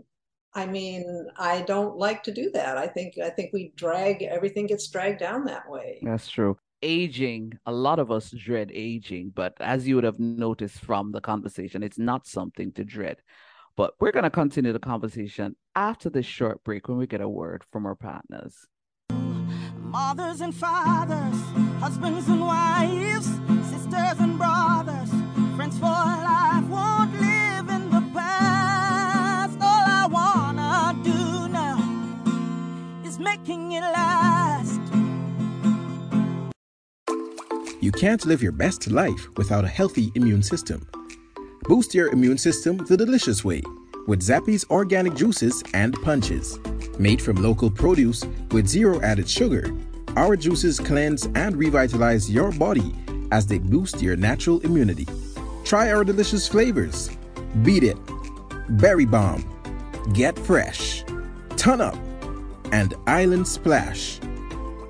I 0.54 0.64
mean, 0.64 1.26
I 1.36 1.60
don't 1.62 1.98
like 1.98 2.22
to 2.22 2.32
do 2.32 2.50
that. 2.54 2.78
I 2.78 2.86
think 2.86 3.18
I 3.22 3.28
think 3.28 3.52
we 3.52 3.72
drag 3.76 4.22
everything 4.22 4.66
gets 4.66 4.88
dragged 4.88 5.20
down 5.20 5.44
that 5.44 5.68
way. 5.68 6.00
That's 6.02 6.28
true 6.28 6.56
aging, 6.82 7.58
a 7.66 7.72
lot 7.72 7.98
of 7.98 8.10
us 8.10 8.30
dread 8.30 8.70
aging, 8.72 9.32
but 9.34 9.54
as 9.60 9.86
you 9.86 9.94
would 9.94 10.04
have 10.04 10.18
noticed 10.18 10.78
from 10.80 11.12
the 11.12 11.20
conversation, 11.20 11.82
it's 11.82 11.98
not 11.98 12.26
something 12.26 12.72
to 12.72 12.84
dread. 12.84 13.18
But 13.76 13.94
we're 14.00 14.12
going 14.12 14.24
to 14.24 14.30
continue 14.30 14.72
the 14.72 14.78
conversation 14.78 15.56
after 15.74 16.08
this 16.08 16.24
short 16.26 16.64
break 16.64 16.88
when 16.88 16.96
we 16.96 17.06
get 17.06 17.20
a 17.20 17.28
word 17.28 17.64
from 17.70 17.84
our 17.84 17.94
partners. 17.94 18.54
Mothers 19.10 20.40
and 20.40 20.54
fathers, 20.54 21.40
husbands 21.80 22.28
and 22.28 22.40
wives, 22.40 23.26
sisters 23.70 24.18
and 24.18 24.38
brothers, 24.38 25.10
friends 25.56 25.78
for 25.78 25.86
life 25.86 26.64
won't 26.68 27.12
live 27.20 27.68
in 27.68 27.90
the 27.90 28.02
past. 28.14 29.58
All 29.60 29.84
I 29.86 30.06
want 30.10 31.04
to 31.04 31.10
do 31.10 31.48
now 31.48 31.78
is 33.06 33.18
making 33.18 33.72
it 33.72 33.82
last. 33.82 34.65
You 37.80 37.92
can't 37.92 38.24
live 38.24 38.42
your 38.42 38.52
best 38.52 38.90
life 38.90 39.28
without 39.36 39.64
a 39.64 39.68
healthy 39.68 40.10
immune 40.14 40.42
system. 40.42 40.86
Boost 41.64 41.94
your 41.94 42.10
immune 42.10 42.38
system 42.38 42.78
the 42.78 42.96
delicious 42.96 43.44
way 43.44 43.62
with 44.06 44.22
Zappy's 44.22 44.64
organic 44.70 45.14
juices 45.14 45.62
and 45.74 45.94
punches. 46.02 46.58
Made 46.98 47.20
from 47.20 47.36
local 47.36 47.70
produce 47.70 48.24
with 48.50 48.66
zero 48.66 49.00
added 49.02 49.28
sugar, 49.28 49.74
our 50.16 50.36
juices 50.36 50.80
cleanse 50.80 51.26
and 51.34 51.54
revitalize 51.56 52.30
your 52.30 52.50
body 52.52 52.94
as 53.30 53.46
they 53.46 53.58
boost 53.58 54.00
your 54.00 54.16
natural 54.16 54.60
immunity. 54.60 55.06
Try 55.64 55.92
our 55.92 56.04
delicious 56.04 56.48
flavors 56.48 57.10
Beat 57.62 57.82
It, 57.82 57.98
Berry 58.70 59.04
Bomb, 59.04 59.44
Get 60.14 60.38
Fresh, 60.38 61.04
Ton 61.56 61.82
Up, 61.82 61.96
and 62.72 62.94
Island 63.06 63.46
Splash. 63.46 64.18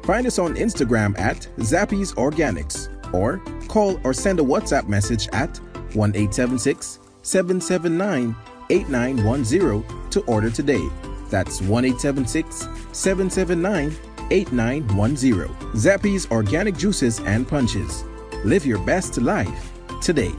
Find 0.07 0.25
us 0.25 0.39
on 0.39 0.55
Instagram 0.55 1.19
at 1.19 1.49
Zappy's 1.59 2.13
Organics 2.13 2.89
or 3.13 3.39
call 3.67 3.99
or 4.05 4.15
send 4.15 4.39
a 4.39 4.43
WhatsApp 4.43 4.87
message 4.87 5.29
at 5.33 5.57
1 5.95 6.11
876 6.11 7.01
779 7.23 8.37
8910 8.71 10.11
to 10.11 10.21
order 10.31 10.49
today. 10.49 10.89
That's 11.29 11.61
1 11.61 11.85
876 11.87 12.69
779 12.93 13.97
8910. 14.31 15.49
Zappy's 15.73 16.31
Organic 16.31 16.77
Juices 16.77 17.19
and 17.21 17.49
Punches. 17.49 18.05
Live 18.45 18.65
your 18.65 18.79
best 18.79 19.19
life 19.19 19.73
today. 20.01 20.33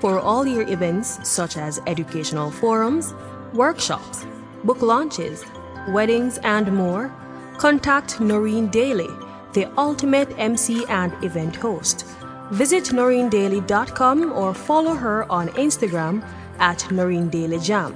For 0.00 0.18
all 0.18 0.46
your 0.46 0.66
events, 0.66 1.28
such 1.28 1.58
as 1.58 1.82
educational 1.86 2.50
forums, 2.50 3.12
workshops, 3.52 4.24
book 4.64 4.80
launches, 4.80 5.44
weddings, 5.88 6.38
and 6.38 6.72
more, 6.72 7.12
contact 7.58 8.20
Noreen 8.20 8.68
Daly, 8.68 9.08
the 9.52 9.70
ultimate 9.78 10.32
MC 10.38 10.84
and 10.88 11.12
event 11.24 11.56
host. 11.56 12.06
Visit 12.50 12.84
noreendaily.com 12.84 14.32
or 14.32 14.54
follow 14.54 14.94
her 14.94 15.30
on 15.30 15.48
Instagram 15.50 16.24
at 16.58 16.90
Noreen 16.90 17.28
Daly 17.28 17.58
Jam. 17.58 17.94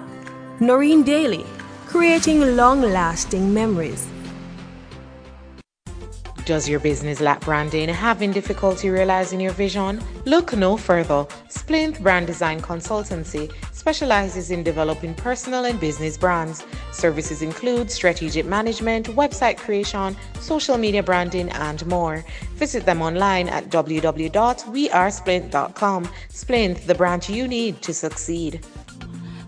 Noreen 0.60 1.02
Daly, 1.02 1.44
creating 1.86 2.56
long 2.56 2.80
lasting 2.82 3.52
memories. 3.52 4.08
Does 6.48 6.66
your 6.66 6.80
business 6.80 7.20
lack 7.20 7.42
branding? 7.42 7.90
Having 7.90 8.32
difficulty 8.32 8.88
realizing 8.88 9.38
your 9.38 9.52
vision? 9.52 10.02
Look 10.24 10.56
no 10.56 10.78
further. 10.78 11.26
Splint 11.50 12.02
Brand 12.02 12.26
Design 12.26 12.62
Consultancy 12.62 13.52
specializes 13.78 14.50
in 14.50 14.64
developing 14.64 15.14
personal 15.14 15.64
and 15.64 15.78
business 15.78 16.18
brands. 16.18 16.64
Services 16.92 17.42
include 17.42 17.88
strategic 17.90 18.44
management, 18.44 19.06
website 19.08 19.56
creation, 19.56 20.16
social 20.40 20.76
media 20.76 21.02
branding, 21.02 21.48
and 21.50 21.86
more. 21.86 22.24
Visit 22.56 22.84
them 22.84 23.00
online 23.00 23.48
at 23.48 23.70
www.wearesplint.com. 23.70 26.08
Splint, 26.28 26.86
the 26.86 26.94
brand 26.94 27.28
you 27.28 27.46
need 27.46 27.80
to 27.82 27.94
succeed. 27.94 28.66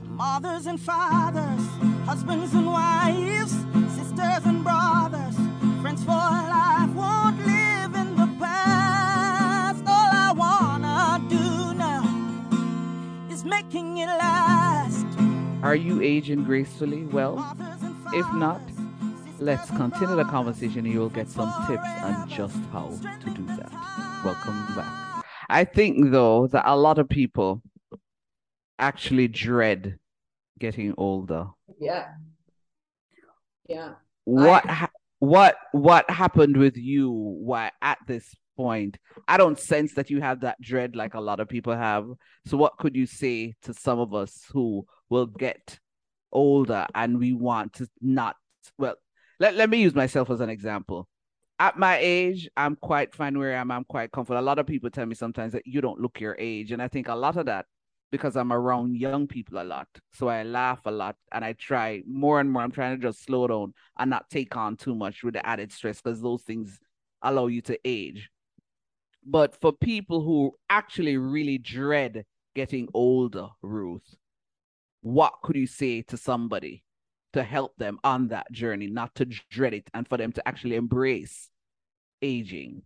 Mothers 0.05 0.67
and 0.67 0.81
fathers, 0.81 1.67
husbands 2.07 2.55
and 2.55 2.67
wives, 2.67 3.51
sisters 3.97 4.45
and 4.45 4.63
brothers, 4.63 5.35
friends 5.83 6.05
for 6.05 6.13
life 6.13 6.80
Are 15.71 15.77
you 15.77 16.03
aging 16.03 16.43
gracefully? 16.43 17.05
Well, 17.05 17.39
if 18.13 18.27
not, 18.35 18.61
let's 19.39 19.71
continue 19.71 20.17
the 20.17 20.25
conversation 20.25 20.79
and 20.79 20.93
you 20.93 20.99
will 20.99 21.11
get 21.11 21.29
some 21.29 21.49
tips 21.69 21.87
on 22.03 22.29
just 22.29 22.57
how 22.73 22.89
to 22.89 23.31
do 23.31 23.47
that. 23.47 23.71
Welcome 24.25 24.67
back. 24.75 25.25
I 25.49 25.63
think, 25.63 26.11
though, 26.11 26.49
that 26.49 26.65
a 26.67 26.77
lot 26.77 26.99
of 26.99 27.09
people 27.09 27.63
actually 28.81 29.29
dread 29.29 30.01
getting 30.59 30.93
older. 30.99 31.47
Yeah. 31.79 32.15
Yeah. 33.69 33.93
What 34.25 34.67
ha- 34.67 34.91
what 35.21 35.55
what 35.71 36.11
happened 36.11 36.57
with 36.57 36.77
you 36.77 37.13
why 37.13 37.71
at 37.81 37.99
this 38.09 38.35
point 38.61 38.99
i 39.27 39.37
don't 39.37 39.59
sense 39.59 39.95
that 39.95 40.11
you 40.11 40.21
have 40.21 40.41
that 40.41 40.61
dread 40.61 40.95
like 40.95 41.15
a 41.15 41.21
lot 41.21 41.41
of 41.41 41.49
people 41.49 41.75
have. 41.75 42.07
So 42.47 42.57
what 42.57 42.77
could 42.79 42.95
you 42.95 43.07
say 43.07 43.55
to 43.63 43.73
some 43.75 43.99
of 43.99 44.15
us 44.15 44.45
who 44.53 44.87
will 45.09 45.27
get 45.27 45.79
older 46.33 46.87
and 46.95 47.19
we 47.19 47.33
want 47.33 47.75
to 47.75 47.89
not 48.01 48.37
well 48.79 48.97
let, 49.39 49.55
let 49.55 49.71
me 49.71 49.79
use 49.79 49.95
myself 49.95 50.29
as 50.31 50.41
an 50.41 50.51
example. 50.51 51.09
At 51.59 51.79
my 51.79 51.97
age 51.99 52.49
i'm 52.57 52.77
quite 52.77 53.15
fine 53.15 53.39
where 53.39 53.57
i 53.57 53.61
am. 53.61 53.71
I'm 53.71 53.85
quite 53.85 54.13
comfortable. 54.13 54.41
A 54.41 54.51
lot 54.51 54.59
of 54.59 54.67
people 54.67 54.91
tell 54.91 55.07
me 55.07 55.15
sometimes 55.15 55.53
that 55.55 55.67
you 55.67 55.81
don't 55.81 56.01
look 56.01 56.21
your 56.21 56.37
age. 56.39 56.73
And 56.73 56.83
i 56.83 56.89
think 56.89 57.09
a 57.09 57.15
lot 57.15 57.37
of 57.37 57.47
that 57.47 57.67
because 58.13 58.37
i'm 58.37 58.53
around 58.53 58.97
young 58.97 59.27
people 59.27 59.61
a 59.63 59.65
lot. 59.75 59.89
So 60.13 60.29
i 60.29 60.43
laugh 60.43 60.81
a 60.85 60.91
lot 61.03 61.17
and 61.33 61.45
i 61.45 61.53
try 61.55 62.03
more 62.07 62.41
and 62.41 62.51
more. 62.51 62.63
I'm 62.63 62.77
trying 62.79 62.97
to 62.97 63.03
just 63.09 63.25
slow 63.25 63.47
down 63.47 63.73
and 63.99 64.11
not 64.11 64.29
take 64.31 64.57
on 64.57 64.77
too 64.77 64.95
much 64.95 65.23
with 65.25 65.35
the 65.35 65.47
added 65.47 65.73
stress 65.73 66.01
because 66.01 66.21
those 66.21 66.43
things 66.43 66.79
allow 67.23 67.47
you 67.47 67.63
to 67.63 67.79
age 67.85 68.31
but 69.25 69.61
for 69.61 69.73
people 69.73 70.23
who 70.23 70.53
actually 70.69 71.17
really 71.17 71.59
dread 71.59 72.25
getting 72.55 72.89
older 72.95 73.49
ruth 73.63 74.15
what 75.03 75.35
could 75.43 75.57
you 75.57 75.67
say 75.67 76.03
to 76.03 76.17
somebody 76.17 76.83
to 77.33 77.43
help 77.43 77.77
them 77.77 77.99
on 78.03 78.29
that 78.29 78.51
journey 78.53 78.87
not 78.87 79.15
to 79.15 79.25
dread 79.25 79.73
it 79.75 79.89
and 79.95 80.09
for 80.09 80.19
them 80.19 80.33
to 80.33 80.47
actually 80.49 80.77
embrace 80.77 81.49
aging 82.23 82.83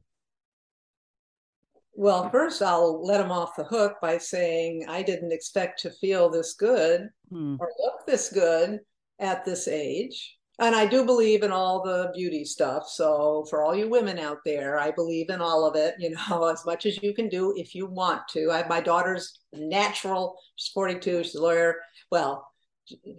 Well, 1.97 2.29
first 2.31 2.61
I'll 2.61 3.05
let 3.07 3.19
them 3.19 3.31
off 3.31 3.55
the 3.57 3.65
hook 3.65 3.97
by 4.03 4.19
saying 4.19 4.87
I 4.89 5.03
didn't 5.03 5.33
expect 5.33 5.81
to 5.83 5.91
feel 5.91 6.29
this 6.29 6.55
good 6.55 7.09
Hmm. 7.31 7.57
or 7.61 7.71
look 7.79 8.05
this 8.07 8.31
good 8.33 8.81
at 9.21 9.45
this 9.45 9.69
age. 9.69 10.37
And 10.61 10.75
I 10.75 10.87
do 10.87 11.05
believe 11.05 11.43
in 11.43 11.51
all 11.51 11.83
the 11.83 12.13
beauty 12.15 12.45
stuff. 12.45 12.89
So 12.89 13.45
for 13.51 13.65
all 13.65 13.75
you 13.75 13.89
women 13.89 14.19
out 14.19 14.39
there, 14.45 14.79
I 14.79 14.93
believe 14.93 15.31
in 15.31 15.41
all 15.41 15.67
of 15.67 15.75
it, 15.75 15.97
you 15.99 16.11
know, 16.11 16.45
as 16.53 16.65
much 16.65 16.87
as 16.87 17.03
you 17.03 17.13
can 17.13 17.29
do 17.29 17.55
if 17.57 17.75
you 17.75 17.87
want 17.87 18.23
to. 18.29 18.51
I 18.53 18.59
have 18.59 18.69
my 18.69 18.81
daughter's 18.81 19.41
natural, 19.53 20.37
she's 20.57 20.73
42, 20.73 21.25
she's 21.25 21.35
a 21.35 21.43
lawyer. 21.43 21.81
Well, 22.11 22.47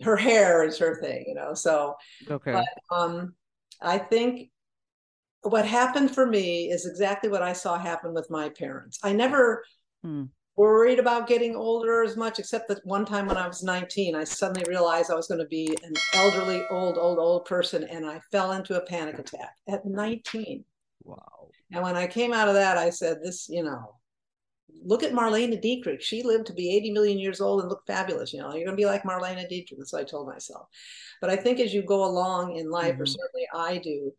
her 0.03 0.15
hair 0.15 0.63
is 0.63 0.77
her 0.77 0.99
thing, 1.01 1.25
you 1.27 1.35
know. 1.35 1.53
So 1.53 1.95
okay 2.29 2.53
but 2.53 2.95
um, 2.95 3.33
I 3.81 3.97
think 3.97 4.49
what 5.41 5.65
happened 5.65 6.13
for 6.13 6.25
me 6.25 6.69
is 6.69 6.85
exactly 6.85 7.29
what 7.29 7.41
I 7.41 7.53
saw 7.53 7.77
happen 7.77 8.13
with 8.13 8.29
my 8.29 8.49
parents. 8.49 8.99
I 9.03 9.13
never 9.13 9.63
Hmm. 10.03 10.25
Worried 10.55 10.99
about 10.99 11.27
getting 11.27 11.55
older 11.55 12.03
as 12.03 12.15
much, 12.17 12.39
except 12.39 12.67
that 12.69 12.85
one 12.85 13.05
time 13.05 13.27
when 13.27 13.37
I 13.37 13.47
was 13.47 13.63
19, 13.63 14.15
I 14.15 14.23
suddenly 14.23 14.65
realized 14.67 15.11
I 15.11 15.15
was 15.15 15.27
going 15.27 15.41
to 15.41 15.47
be 15.47 15.79
an 15.83 16.01
elderly, 16.13 16.67
old, 16.69 16.97
old, 16.97 17.19
old 17.19 17.45
person, 17.45 17.83
and 17.83 18.05
I 18.05 18.19
fell 18.31 18.53
into 18.53 18.81
a 18.81 18.85
panic 18.85 19.19
attack 19.19 19.55
at 19.67 19.85
19. 19.85 20.65
wow 21.03 21.49
And 21.71 21.83
when 21.83 21.95
I 21.95 22.07
came 22.07 22.33
out 22.33 22.47
of 22.47 22.53
that, 22.55 22.77
I 22.77 22.89
said, 22.89 23.19
This, 23.23 23.47
you 23.49 23.63
know, 23.63 23.95
look 24.83 25.03
at 25.03 25.13
Marlene 25.13 25.59
Dietrich. 25.61 26.01
She 26.01 26.23
lived 26.23 26.47
to 26.47 26.53
be 26.53 26.75
80 26.75 26.91
million 26.91 27.19
years 27.19 27.41
old 27.41 27.61
and 27.61 27.69
look 27.69 27.83
fabulous. 27.87 28.33
You 28.33 28.39
know, 28.41 28.53
you're 28.53 28.65
going 28.65 28.77
to 28.77 28.81
be 28.81 28.85
like 28.85 29.03
Marlene 29.03 29.47
Dietrich. 29.49 29.79
That's 29.79 29.93
what 29.93 30.01
I 30.01 30.05
told 30.05 30.27
myself. 30.27 30.67
But 31.21 31.29
I 31.29 31.35
think 31.35 31.59
as 31.59 31.73
you 31.73 31.83
go 31.83 32.05
along 32.05 32.55
in 32.57 32.69
life, 32.69 32.99
or 32.99 33.05
Mhm. 33.05 33.07
certainly 33.07 33.47
I 33.53 33.77
do, 33.79 34.13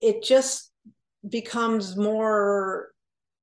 it 0.00 0.22
just 0.22 0.72
becomes 1.28 1.96
more. 1.96 2.92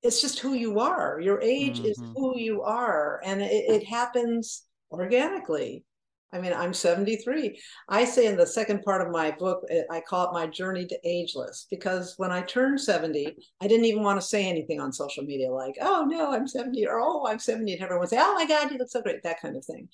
It's 0.02 0.22
just 0.22 0.40
who 0.40 0.54
you 0.54 0.80
are. 0.80 1.20
Your 1.20 1.42
age 1.42 1.80
is 1.80 1.98
Mhm. 2.00 2.14
who 2.16 2.38
you 2.38 2.62
are, 2.62 3.22
and 3.24 3.42
it, 3.42 3.52
it 3.52 3.84
happens 3.86 4.64
organically. 4.92 5.86
I 6.32 6.40
mean, 6.40 6.54
I'm 6.54 6.74
73. 6.74 7.60
I 7.88 8.06
say 8.06 8.28
in 8.28 8.38
the 8.38 8.46
second 8.46 8.84
part 8.84 9.02
of 9.02 9.12
my 9.12 9.32
book, 9.32 9.64
eh, 9.70 9.82
I 9.90 10.00
call 10.02 10.28
it 10.28 10.34
my 10.34 10.46
journey 10.46 10.86
to 10.86 11.00
ageless 11.04 11.66
because 11.72 12.14
when 12.18 12.32
I 12.32 12.42
turned 12.42 12.80
70, 12.80 13.36
I 13.60 13.68
didn't 13.68 13.86
even 13.86 14.04
want 14.04 14.22
to 14.22 14.28
say 14.28 14.48
anything 14.48 14.80
on 14.80 14.94
social 14.94 15.24
media 15.24 15.52
like, 15.52 15.76
oh 15.82 16.06
no, 16.06 16.32
I'm 16.32 16.48
70 16.48 16.86
or 16.88 17.00
oh, 17.00 17.26
I'm 17.26 17.40
70. 17.40 17.74
And 17.74 17.82
everyone 17.82 18.02
would 18.02 18.10
say, 18.10 18.20
oh 18.20 18.36
my 18.36 18.46
God, 18.46 18.72
you 18.72 18.78
look 18.78 18.90
so 18.90 19.02
great, 19.02 19.24
that 19.24 19.42
kind 19.42 19.58
of 19.58 19.66
thing. 19.66 19.90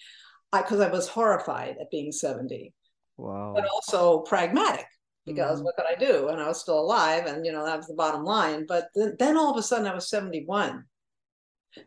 Because 0.51 0.79
I, 0.79 0.89
was 0.89 1.07
horrified 1.07 1.77
at 1.79 1.91
being 1.91 2.11
70, 2.11 2.73
wow 3.17 3.53
but 3.55 3.65
also 3.65 4.19
pragmatic 4.19 4.85
because 5.25 5.61
Mhm. 5.61 5.65
what 5.65 5.75
could 5.75 5.85
I 5.87 5.95
do? 5.95 6.29
And 6.29 6.41
I 6.41 6.47
was 6.47 6.59
still 6.61 6.79
alive. 6.79 7.25
And, 7.25 7.45
you 7.45 7.51
know, 7.51 7.65
that 7.65 7.77
was 7.77 7.87
the 7.87 7.93
bottom 7.95 8.23
line. 8.23 8.65
But 8.65 8.89
then, 8.95 9.15
then 9.19 9.37
all 9.37 9.51
of 9.51 9.57
a 9.57 9.63
sudden 9.63 9.87
I 9.87 9.95
was 9.95 10.09
71. 10.09 10.85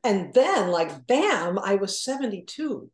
And 0.05 0.33
then, 0.35 0.71
like, 0.71 1.07
bam, 1.07 1.59
I 1.59 1.77
was 1.77 2.03
72. 2.03 2.91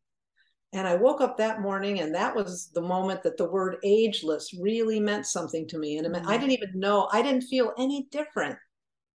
And 0.72 0.88
I 0.88 0.96
woke 0.96 1.20
up 1.20 1.36
that 1.38 1.60
morning, 1.60 2.00
and 2.00 2.14
that 2.14 2.34
was 2.34 2.70
the 2.74 2.82
moment 2.82 3.22
that 3.22 3.36
the 3.36 3.48
word 3.48 3.76
ageless 3.84 4.52
really 4.60 4.98
meant 5.00 5.26
something 5.26 5.68
to 5.68 5.78
me. 5.78 5.98
And 5.98 6.10
meant, 6.10 6.26
I 6.28 6.36
didn't 6.36 6.52
even 6.52 6.72
know, 6.74 7.08
I 7.12 7.22
didn't 7.22 7.42
feel 7.42 7.72
any 7.78 8.08
different 8.10 8.58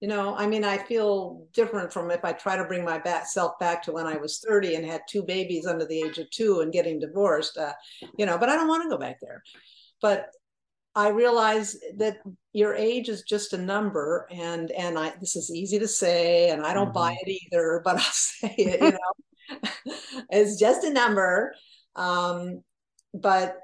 You 0.01 0.09
know, 0.09 0.35
I 0.35 0.47
mean, 0.47 0.63
I 0.65 0.77
feel 0.77 1.47
different 1.53 1.91
from 1.93 2.11
if 2.11 2.23
I 2.25 2.33
try 2.33 2.57
to 2.57 2.65
bring 2.65 2.85
my 2.85 2.99
back 2.99 3.27
self 3.27 3.57
back 3.59 3.81
to 3.83 3.93
when 3.93 4.07
I 4.07 4.17
was 4.17 4.39
30 4.47 4.75
and 4.75 4.85
had 4.85 5.01
two 5.09 5.23
babies 5.23 5.65
under 5.65 5.85
the 5.85 6.01
age 6.01 6.19
of 6.19 6.29
two 6.31 6.61
and 6.61 6.71
getting 6.73 6.99
divorced. 6.99 7.57
Uh, 7.57 7.73
you 8.17 8.25
know, 8.25 8.37
but 8.37 8.49
I 8.49 8.55
don't 8.55 8.67
want 8.67 8.83
to 8.83 8.89
go 8.89 8.97
back 8.97 9.17
there. 9.21 9.41
But 10.01 10.29
I 10.95 11.09
realize 11.09 11.77
that 11.97 12.19
your 12.53 12.73
age 12.73 13.09
is 13.09 13.23
just 13.23 13.51
a 13.53 13.57
number, 13.57 14.27
and 14.31 14.71
and 14.71 14.97
I 14.97 15.13
this 15.19 15.35
is 15.35 15.51
easy 15.51 15.77
to 15.79 15.87
say, 15.87 16.49
and 16.49 16.65
I 16.65 16.73
don't 16.73 16.85
mm-hmm. 16.85 16.93
buy 16.93 17.17
it 17.21 17.29
either, 17.29 17.81
but 17.85 17.95
I'll 17.95 18.01
say 18.01 18.53
it. 18.57 18.81
You 18.81 18.91
know, 18.91 19.93
it's 20.29 20.57
just 20.57 20.83
a 20.85 20.93
number. 20.93 21.53
Um, 21.95 22.63
but 23.13 23.57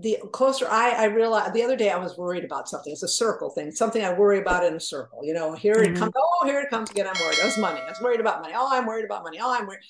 the 0.00 0.18
closer 0.32 0.66
I, 0.68 0.90
I 0.90 1.04
realized 1.04 1.54
the 1.54 1.62
other 1.62 1.76
day 1.76 1.90
I 1.90 1.98
was 1.98 2.16
worried 2.16 2.44
about 2.44 2.68
something. 2.68 2.92
It's 2.92 3.02
a 3.02 3.08
circle 3.08 3.50
thing, 3.50 3.70
something 3.70 4.04
I 4.04 4.12
worry 4.12 4.38
about 4.38 4.64
in 4.64 4.74
a 4.74 4.80
circle. 4.80 5.20
You 5.22 5.34
know, 5.34 5.54
here 5.54 5.74
mm-hmm. 5.74 5.94
it 5.94 5.98
comes. 5.98 6.12
Oh, 6.16 6.46
here 6.46 6.60
it 6.60 6.70
comes 6.70 6.90
again. 6.90 7.06
I'm 7.06 7.20
worried. 7.20 7.38
That's 7.42 7.58
money. 7.58 7.80
I 7.80 7.90
was 7.90 8.00
worried 8.00 8.20
about 8.20 8.40
money. 8.40 8.54
Oh, 8.56 8.68
I'm 8.70 8.86
worried 8.86 9.04
about 9.04 9.22
money. 9.22 9.38
Oh, 9.40 9.52
I'm 9.52 9.66
worried. 9.66 9.80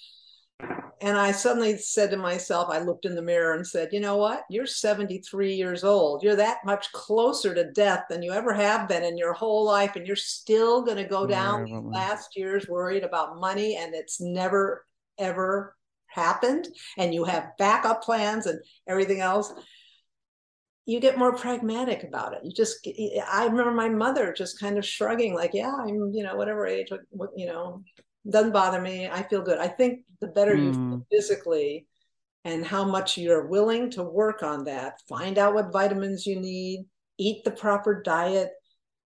And 1.01 1.17
I 1.17 1.33
suddenly 1.33 1.77
said 1.79 2.11
to 2.11 2.17
myself, 2.17 2.69
I 2.71 2.79
looked 2.79 3.05
in 3.05 3.15
the 3.15 3.23
mirror 3.23 3.55
and 3.55 3.67
said, 3.67 3.91
you 3.93 4.01
know 4.01 4.17
what? 4.17 4.43
You're 4.51 4.67
73 4.67 5.55
years 5.55 5.85
old. 5.85 6.23
You're 6.23 6.37
that 6.37 6.65
much 6.65 6.91
closer 6.93 7.55
to 7.55 7.73
death 7.73 8.05
than 8.11 8.23
you 8.23 8.33
ever 8.33 8.53
have 8.53 8.89
been 8.89 9.05
in 9.05 9.17
your 9.17 9.33
whole 9.33 9.65
life. 9.65 9.97
And 9.97 10.07
you're 10.07 10.17
still 10.17 10.83
going 10.83 10.97
to 10.97 11.05
go 11.05 11.27
down 11.27 11.67
yeah, 11.67 11.79
last 11.79 12.37
year's 12.37 12.69
worried 12.69 13.05
about 13.05 13.41
money. 13.41 13.77
And 13.77 13.95
it's 13.95 14.21
never, 14.21 14.85
ever 15.19 15.77
happened. 16.07 16.69
And 16.97 17.15
you 17.15 17.25
have 17.25 17.57
backup 17.59 18.03
plans 18.03 18.47
and 18.47 18.61
everything 18.87 19.21
else 19.21 19.53
you 20.89 21.01
get 21.01 21.19
more 21.19 21.37
pragmatic 21.37 22.03
about 22.03 22.33
it. 22.33 22.41
You 22.43 22.51
just, 22.51 22.89
I 23.31 23.45
remember 23.45 23.73
my 23.73 23.91
mother 23.91 24.33
just 24.33 24.59
kind 24.59 24.79
of 24.79 24.87
shrugging, 24.87 25.35
like, 25.35 25.53
yeah, 25.53 25.71
I'm, 25.71 26.13
you 26.15 26.23
know, 26.23 26.35
whatever 26.35 26.67
age, 26.67 26.89
you 27.37 27.45
know, 27.45 27.83
doesn't 28.31 28.53
bother 28.53 28.81
me. 28.81 29.09
I 29.09 29.23
feel 29.23 29.43
good. 29.43 29.59
I 29.59 29.69
think 29.69 30.01
the 30.21 30.29
better 30.29 30.55
mm. 30.55 30.65
you 30.65 30.73
feel 30.73 30.83
hmm. 30.83 30.99
physically 31.11 31.87
and 32.45 32.65
how 32.65 32.85
much 32.85 33.19
you're 33.19 33.47
willing 33.47 33.91
to 33.91 34.03
work 34.03 34.43
on 34.43 34.65
that, 34.65 35.01
find 35.09 35.39
out 35.39 35.55
what 35.55 35.73
vitamins 35.73 36.27
you 36.27 36.41
need, 36.41 36.87
eat 37.19 37.45
the 37.45 37.51
proper 37.51 38.03
diet, 38.03 38.51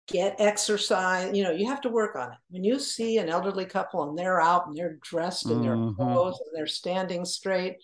get 0.07 0.35
exercise. 0.39 1.35
You 1.35 1.43
know, 1.43 1.51
you 1.51 1.67
have 1.67 1.81
to 1.81 1.89
work 1.89 2.15
on 2.15 2.31
it. 2.31 2.37
When 2.49 2.63
you 2.63 2.79
see 2.79 3.17
an 3.17 3.29
elderly 3.29 3.65
couple 3.65 4.07
and 4.09 4.17
they're 4.17 4.41
out 4.41 4.67
and 4.67 4.75
they're 4.75 4.97
dressed 5.01 5.49
in 5.49 5.61
their 5.61 5.75
mm-hmm. 5.75 5.95
clothes 5.95 6.39
and 6.39 6.49
they're 6.53 6.67
standing 6.67 7.23
straight, 7.25 7.77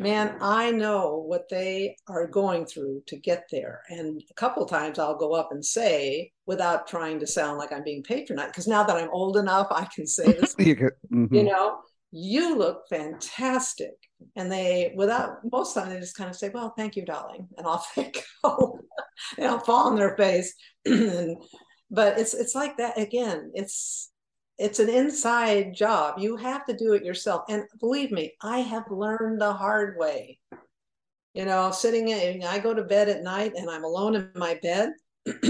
man, 0.00 0.36
I 0.40 0.70
know 0.70 1.24
what 1.26 1.48
they 1.48 1.96
are 2.08 2.26
going 2.26 2.66
through 2.66 3.02
to 3.06 3.16
get 3.16 3.44
there. 3.50 3.82
And 3.88 4.22
a 4.30 4.34
couple 4.34 4.66
times 4.66 4.98
I'll 4.98 5.16
go 5.16 5.34
up 5.34 5.50
and 5.52 5.64
say, 5.64 6.32
without 6.46 6.86
trying 6.86 7.20
to 7.20 7.26
sound 7.26 7.58
like 7.58 7.72
I'm 7.72 7.84
being 7.84 8.02
patronized, 8.02 8.52
because 8.52 8.66
now 8.66 8.82
that 8.82 8.96
I'm 8.96 9.10
old 9.10 9.36
enough, 9.36 9.68
I 9.70 9.86
can 9.94 10.06
say 10.06 10.32
this, 10.32 10.54
you, 10.58 10.74
mm-hmm. 10.76 11.34
you 11.34 11.44
know, 11.44 11.78
you 12.10 12.56
look 12.56 12.88
fantastic. 12.88 13.94
And 14.36 14.50
they, 14.50 14.92
without 14.96 15.38
most 15.50 15.76
of 15.76 15.84
them, 15.84 15.94
they 15.94 16.00
just 16.00 16.16
kind 16.16 16.30
of 16.30 16.36
say, 16.36 16.48
well, 16.48 16.72
thank 16.76 16.96
you, 16.96 17.04
darling. 17.04 17.48
And 17.56 17.66
off 17.66 17.92
they 17.94 18.10
go. 18.42 18.80
they 19.36 19.44
don't 19.44 19.64
fall 19.64 19.88
on 19.88 19.96
their 19.96 20.16
face. 20.16 20.54
and, 20.84 21.36
but 21.90 22.18
it's 22.18 22.34
it's 22.34 22.54
like 22.54 22.78
that 22.78 22.98
again. 22.98 23.52
It's 23.54 24.10
it's 24.58 24.78
an 24.78 24.88
inside 24.88 25.74
job. 25.74 26.18
You 26.18 26.36
have 26.36 26.64
to 26.66 26.76
do 26.76 26.92
it 26.92 27.04
yourself. 27.04 27.44
And 27.48 27.64
believe 27.80 28.12
me, 28.12 28.34
I 28.40 28.58
have 28.58 28.90
learned 28.90 29.40
the 29.40 29.52
hard 29.52 29.96
way. 29.98 30.38
You 31.34 31.44
know, 31.44 31.72
sitting 31.72 32.08
in, 32.08 32.44
I 32.44 32.60
go 32.60 32.72
to 32.72 32.84
bed 32.84 33.08
at 33.08 33.24
night 33.24 33.54
and 33.56 33.68
I'm 33.68 33.84
alone 33.84 34.14
in 34.14 34.30
my 34.36 34.58
bed. 34.62 34.92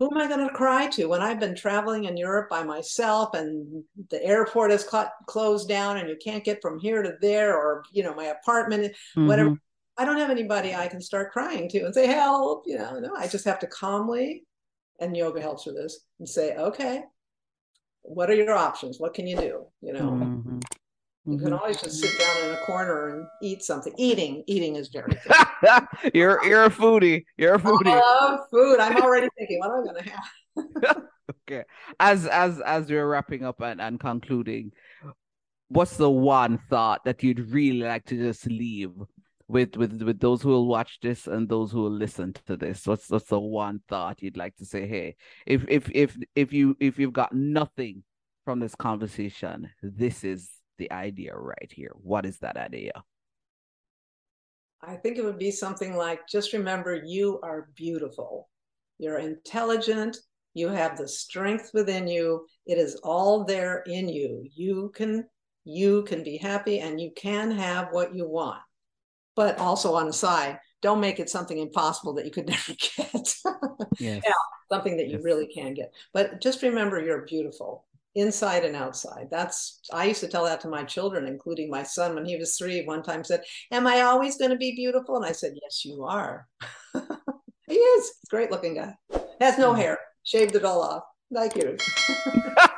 Who 0.00 0.10
am 0.10 0.18
I 0.18 0.26
going 0.26 0.46
to 0.46 0.52
cry 0.52 0.88
to 0.88 1.06
when 1.06 1.22
I've 1.22 1.40
been 1.40 1.54
traveling 1.54 2.04
in 2.04 2.16
Europe 2.16 2.50
by 2.50 2.64
myself 2.64 3.34
and 3.34 3.84
the 4.10 4.22
airport 4.22 4.72
is 4.72 4.82
cl- 4.82 5.12
closed 5.26 5.68
down 5.68 5.96
and 5.96 6.08
you 6.08 6.16
can't 6.22 6.44
get 6.44 6.60
from 6.60 6.78
here 6.78 7.02
to 7.02 7.14
there 7.20 7.56
or, 7.56 7.84
you 7.92 8.02
know, 8.02 8.14
my 8.14 8.26
apartment, 8.26 8.92
mm-hmm. 9.16 9.26
whatever. 9.26 9.56
I 9.96 10.04
don't 10.04 10.18
have 10.18 10.30
anybody 10.30 10.74
I 10.74 10.88
can 10.88 11.00
start 11.00 11.32
crying 11.32 11.68
to 11.70 11.84
and 11.84 11.94
say, 11.94 12.06
help. 12.06 12.64
You 12.66 12.78
know, 12.78 12.98
no, 12.98 13.14
I 13.16 13.28
just 13.28 13.44
have 13.46 13.60
to 13.60 13.66
calmly, 13.66 14.44
and 15.00 15.16
yoga 15.16 15.40
helps 15.40 15.66
with 15.66 15.76
this, 15.76 16.04
and 16.18 16.28
say, 16.28 16.54
okay, 16.56 17.02
what 18.08 18.30
are 18.30 18.34
your 18.34 18.54
options? 18.54 18.98
What 18.98 19.14
can 19.14 19.26
you 19.26 19.36
do? 19.36 19.66
You 19.80 19.92
know, 19.92 20.10
mm-hmm. 20.10 20.58
you 21.26 21.38
can 21.38 21.48
mm-hmm. 21.48 21.54
always 21.54 21.80
just 21.80 22.00
sit 22.00 22.18
down 22.18 22.48
in 22.48 22.54
a 22.54 22.58
corner 22.64 23.08
and 23.10 23.26
eat 23.42 23.62
something. 23.62 23.92
Eating, 23.98 24.42
eating 24.46 24.76
is 24.76 24.88
very 24.88 25.12
good. 25.62 26.12
you're 26.14 26.44
you're 26.44 26.64
a 26.64 26.70
foodie. 26.70 27.24
You're 27.36 27.54
a 27.54 27.58
foodie. 27.58 27.92
I 27.92 27.98
love 27.98 28.40
food. 28.50 28.80
I'm 28.80 28.96
already 28.96 29.28
thinking, 29.36 29.58
what 29.58 29.70
am 29.70 29.82
I 29.82 29.86
gonna 29.86 30.02
have? 30.10 31.02
okay. 31.48 31.64
As 32.00 32.26
as 32.26 32.60
as 32.60 32.88
we're 32.88 33.06
wrapping 33.06 33.44
up 33.44 33.60
and, 33.60 33.80
and 33.80 34.00
concluding, 34.00 34.72
what's 35.68 35.96
the 35.96 36.10
one 36.10 36.58
thought 36.70 37.04
that 37.04 37.22
you'd 37.22 37.50
really 37.50 37.82
like 37.82 38.06
to 38.06 38.16
just 38.16 38.46
leave 38.46 38.92
with 39.48 39.76
with 39.76 40.02
with 40.02 40.20
those 40.20 40.42
who 40.42 40.50
will 40.50 40.66
watch 40.66 41.00
this 41.00 41.26
and 41.26 41.48
those 41.48 41.72
who 41.72 41.82
will 41.82 41.90
listen 41.90 42.34
to 42.46 42.56
this. 42.56 42.86
What's 42.86 43.10
what's 43.10 43.28
the 43.28 43.40
one 43.40 43.80
thought 43.88 44.22
you'd 44.22 44.36
like 44.36 44.56
to 44.56 44.66
say 44.66 44.86
hey 44.86 45.16
if 45.46 45.64
if 45.68 45.90
if 45.94 46.16
if 46.36 46.52
you 46.52 46.76
if 46.78 46.98
you've 46.98 47.14
got 47.14 47.32
nothing 47.32 48.04
from 48.44 48.60
this 48.60 48.74
conversation 48.74 49.70
this 49.82 50.24
is 50.24 50.50
the 50.78 50.92
idea 50.92 51.34
right 51.34 51.72
here. 51.74 51.92
What 51.94 52.24
is 52.24 52.38
that 52.38 52.56
idea? 52.56 52.92
I 54.80 54.94
think 54.94 55.18
it 55.18 55.24
would 55.24 55.38
be 55.38 55.50
something 55.50 55.96
like 55.96 56.28
just 56.28 56.52
remember 56.52 56.94
you 56.94 57.40
are 57.42 57.68
beautiful. 57.74 58.48
You're 58.98 59.18
intelligent. 59.18 60.16
You 60.54 60.68
have 60.68 60.96
the 60.96 61.08
strength 61.08 61.70
within 61.74 62.06
you. 62.06 62.46
It 62.66 62.78
is 62.78 62.96
all 63.02 63.44
there 63.44 63.82
in 63.86 64.08
you. 64.08 64.44
You 64.54 64.92
can 64.94 65.24
you 65.64 66.02
can 66.04 66.22
be 66.22 66.36
happy 66.36 66.80
and 66.80 67.00
you 67.00 67.12
can 67.16 67.50
have 67.50 67.88
what 67.90 68.14
you 68.14 68.28
want 68.28 68.60
but 69.38 69.56
also 69.60 69.94
on 69.94 70.08
the 70.08 70.12
side, 70.12 70.58
don't 70.82 71.00
make 71.00 71.20
it 71.20 71.30
something 71.30 71.58
impossible 71.58 72.12
that 72.14 72.24
you 72.24 72.30
could 72.32 72.48
never 72.48 72.72
get. 72.72 73.12
yes. 73.12 74.22
yeah, 74.24 74.32
something 74.68 74.96
that 74.96 75.06
you 75.06 75.14
yes. 75.14 75.22
really 75.22 75.46
can 75.46 75.74
get. 75.74 75.94
But 76.12 76.40
just 76.40 76.60
remember 76.60 77.00
you're 77.00 77.24
beautiful 77.24 77.84
inside 78.16 78.64
and 78.64 78.74
outside. 78.74 79.28
That's 79.30 79.78
I 79.92 80.06
used 80.06 80.18
to 80.22 80.26
tell 80.26 80.44
that 80.44 80.60
to 80.62 80.68
my 80.68 80.82
children, 80.82 81.24
including 81.24 81.70
my 81.70 81.84
son 81.84 82.16
when 82.16 82.24
he 82.24 82.36
was 82.36 82.56
three. 82.56 82.84
One 82.84 83.00
time 83.00 83.22
said, 83.22 83.44
Am 83.70 83.86
I 83.86 84.00
always 84.00 84.38
going 84.38 84.50
to 84.50 84.56
be 84.56 84.74
beautiful? 84.74 85.14
And 85.14 85.24
I 85.24 85.30
said, 85.30 85.52
Yes, 85.62 85.84
you 85.84 86.02
are. 86.02 86.48
he 87.68 87.74
is. 87.76 88.14
Great 88.30 88.50
looking 88.50 88.74
guy. 88.74 88.92
Has 89.40 89.56
no 89.56 89.70
mm-hmm. 89.70 89.82
hair. 89.82 89.98
Shaved 90.24 90.56
it 90.56 90.64
all 90.64 90.82
off. 90.82 91.04
Thank 91.32 91.54
you. 91.54 91.76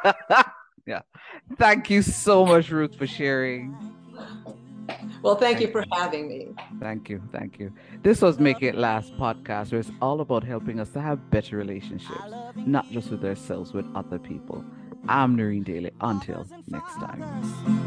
yeah. 0.87 1.01
Thank 1.57 1.88
you 1.88 2.03
so 2.03 2.44
much, 2.44 2.70
Ruth, 2.70 2.96
for 2.96 3.07
sharing. 3.07 3.75
Well, 5.22 5.37
thank, 5.37 5.59
thank 5.59 5.66
you 5.66 5.72
for 5.72 5.83
you. 5.83 5.87
having 5.92 6.28
me. 6.28 6.48
Thank 6.80 7.11
you. 7.11 7.22
Thank 7.30 7.59
you. 7.59 7.72
This 8.02 8.22
was 8.22 8.38
Make 8.38 8.62
It 8.62 8.74
Last 8.74 9.14
podcast, 9.16 9.72
where 9.72 9.80
it's 9.80 9.90
all 10.00 10.20
about 10.20 10.44
helping 10.44 10.80
us 10.80 10.90
to 10.90 11.00
have 11.00 11.30
better 11.30 11.56
relationships, 11.56 12.22
not 12.56 12.90
just 12.90 13.11
with 13.11 13.24
ourselves, 13.24 13.72
with 13.72 13.87
other 13.94 14.18
people. 14.18 14.64
I'm 15.09 15.37
Noreen 15.37 15.62
Daly. 15.62 15.90
Until 16.00 16.46
next 16.68 16.94
time. 16.94 17.20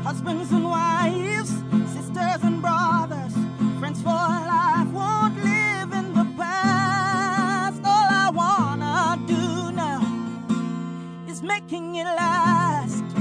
Husbands 0.04 0.52
and 0.52 0.64
wives, 0.64 1.50
sisters 1.94 2.44
and 2.44 2.62
brothers, 2.62 3.34
friends 3.80 4.02
for 4.02 4.10
life 4.10 4.88
won't 4.92 5.36
live 5.44 5.94
in 5.94 6.14
the 6.14 6.28
past. 6.38 7.82
All 7.84 8.08
I 8.10 8.30
wanna 8.34 9.26
do 9.28 9.72
now 9.72 10.02
is 11.28 11.42
making 11.42 11.96
it 11.96 12.06
last. 12.06 13.13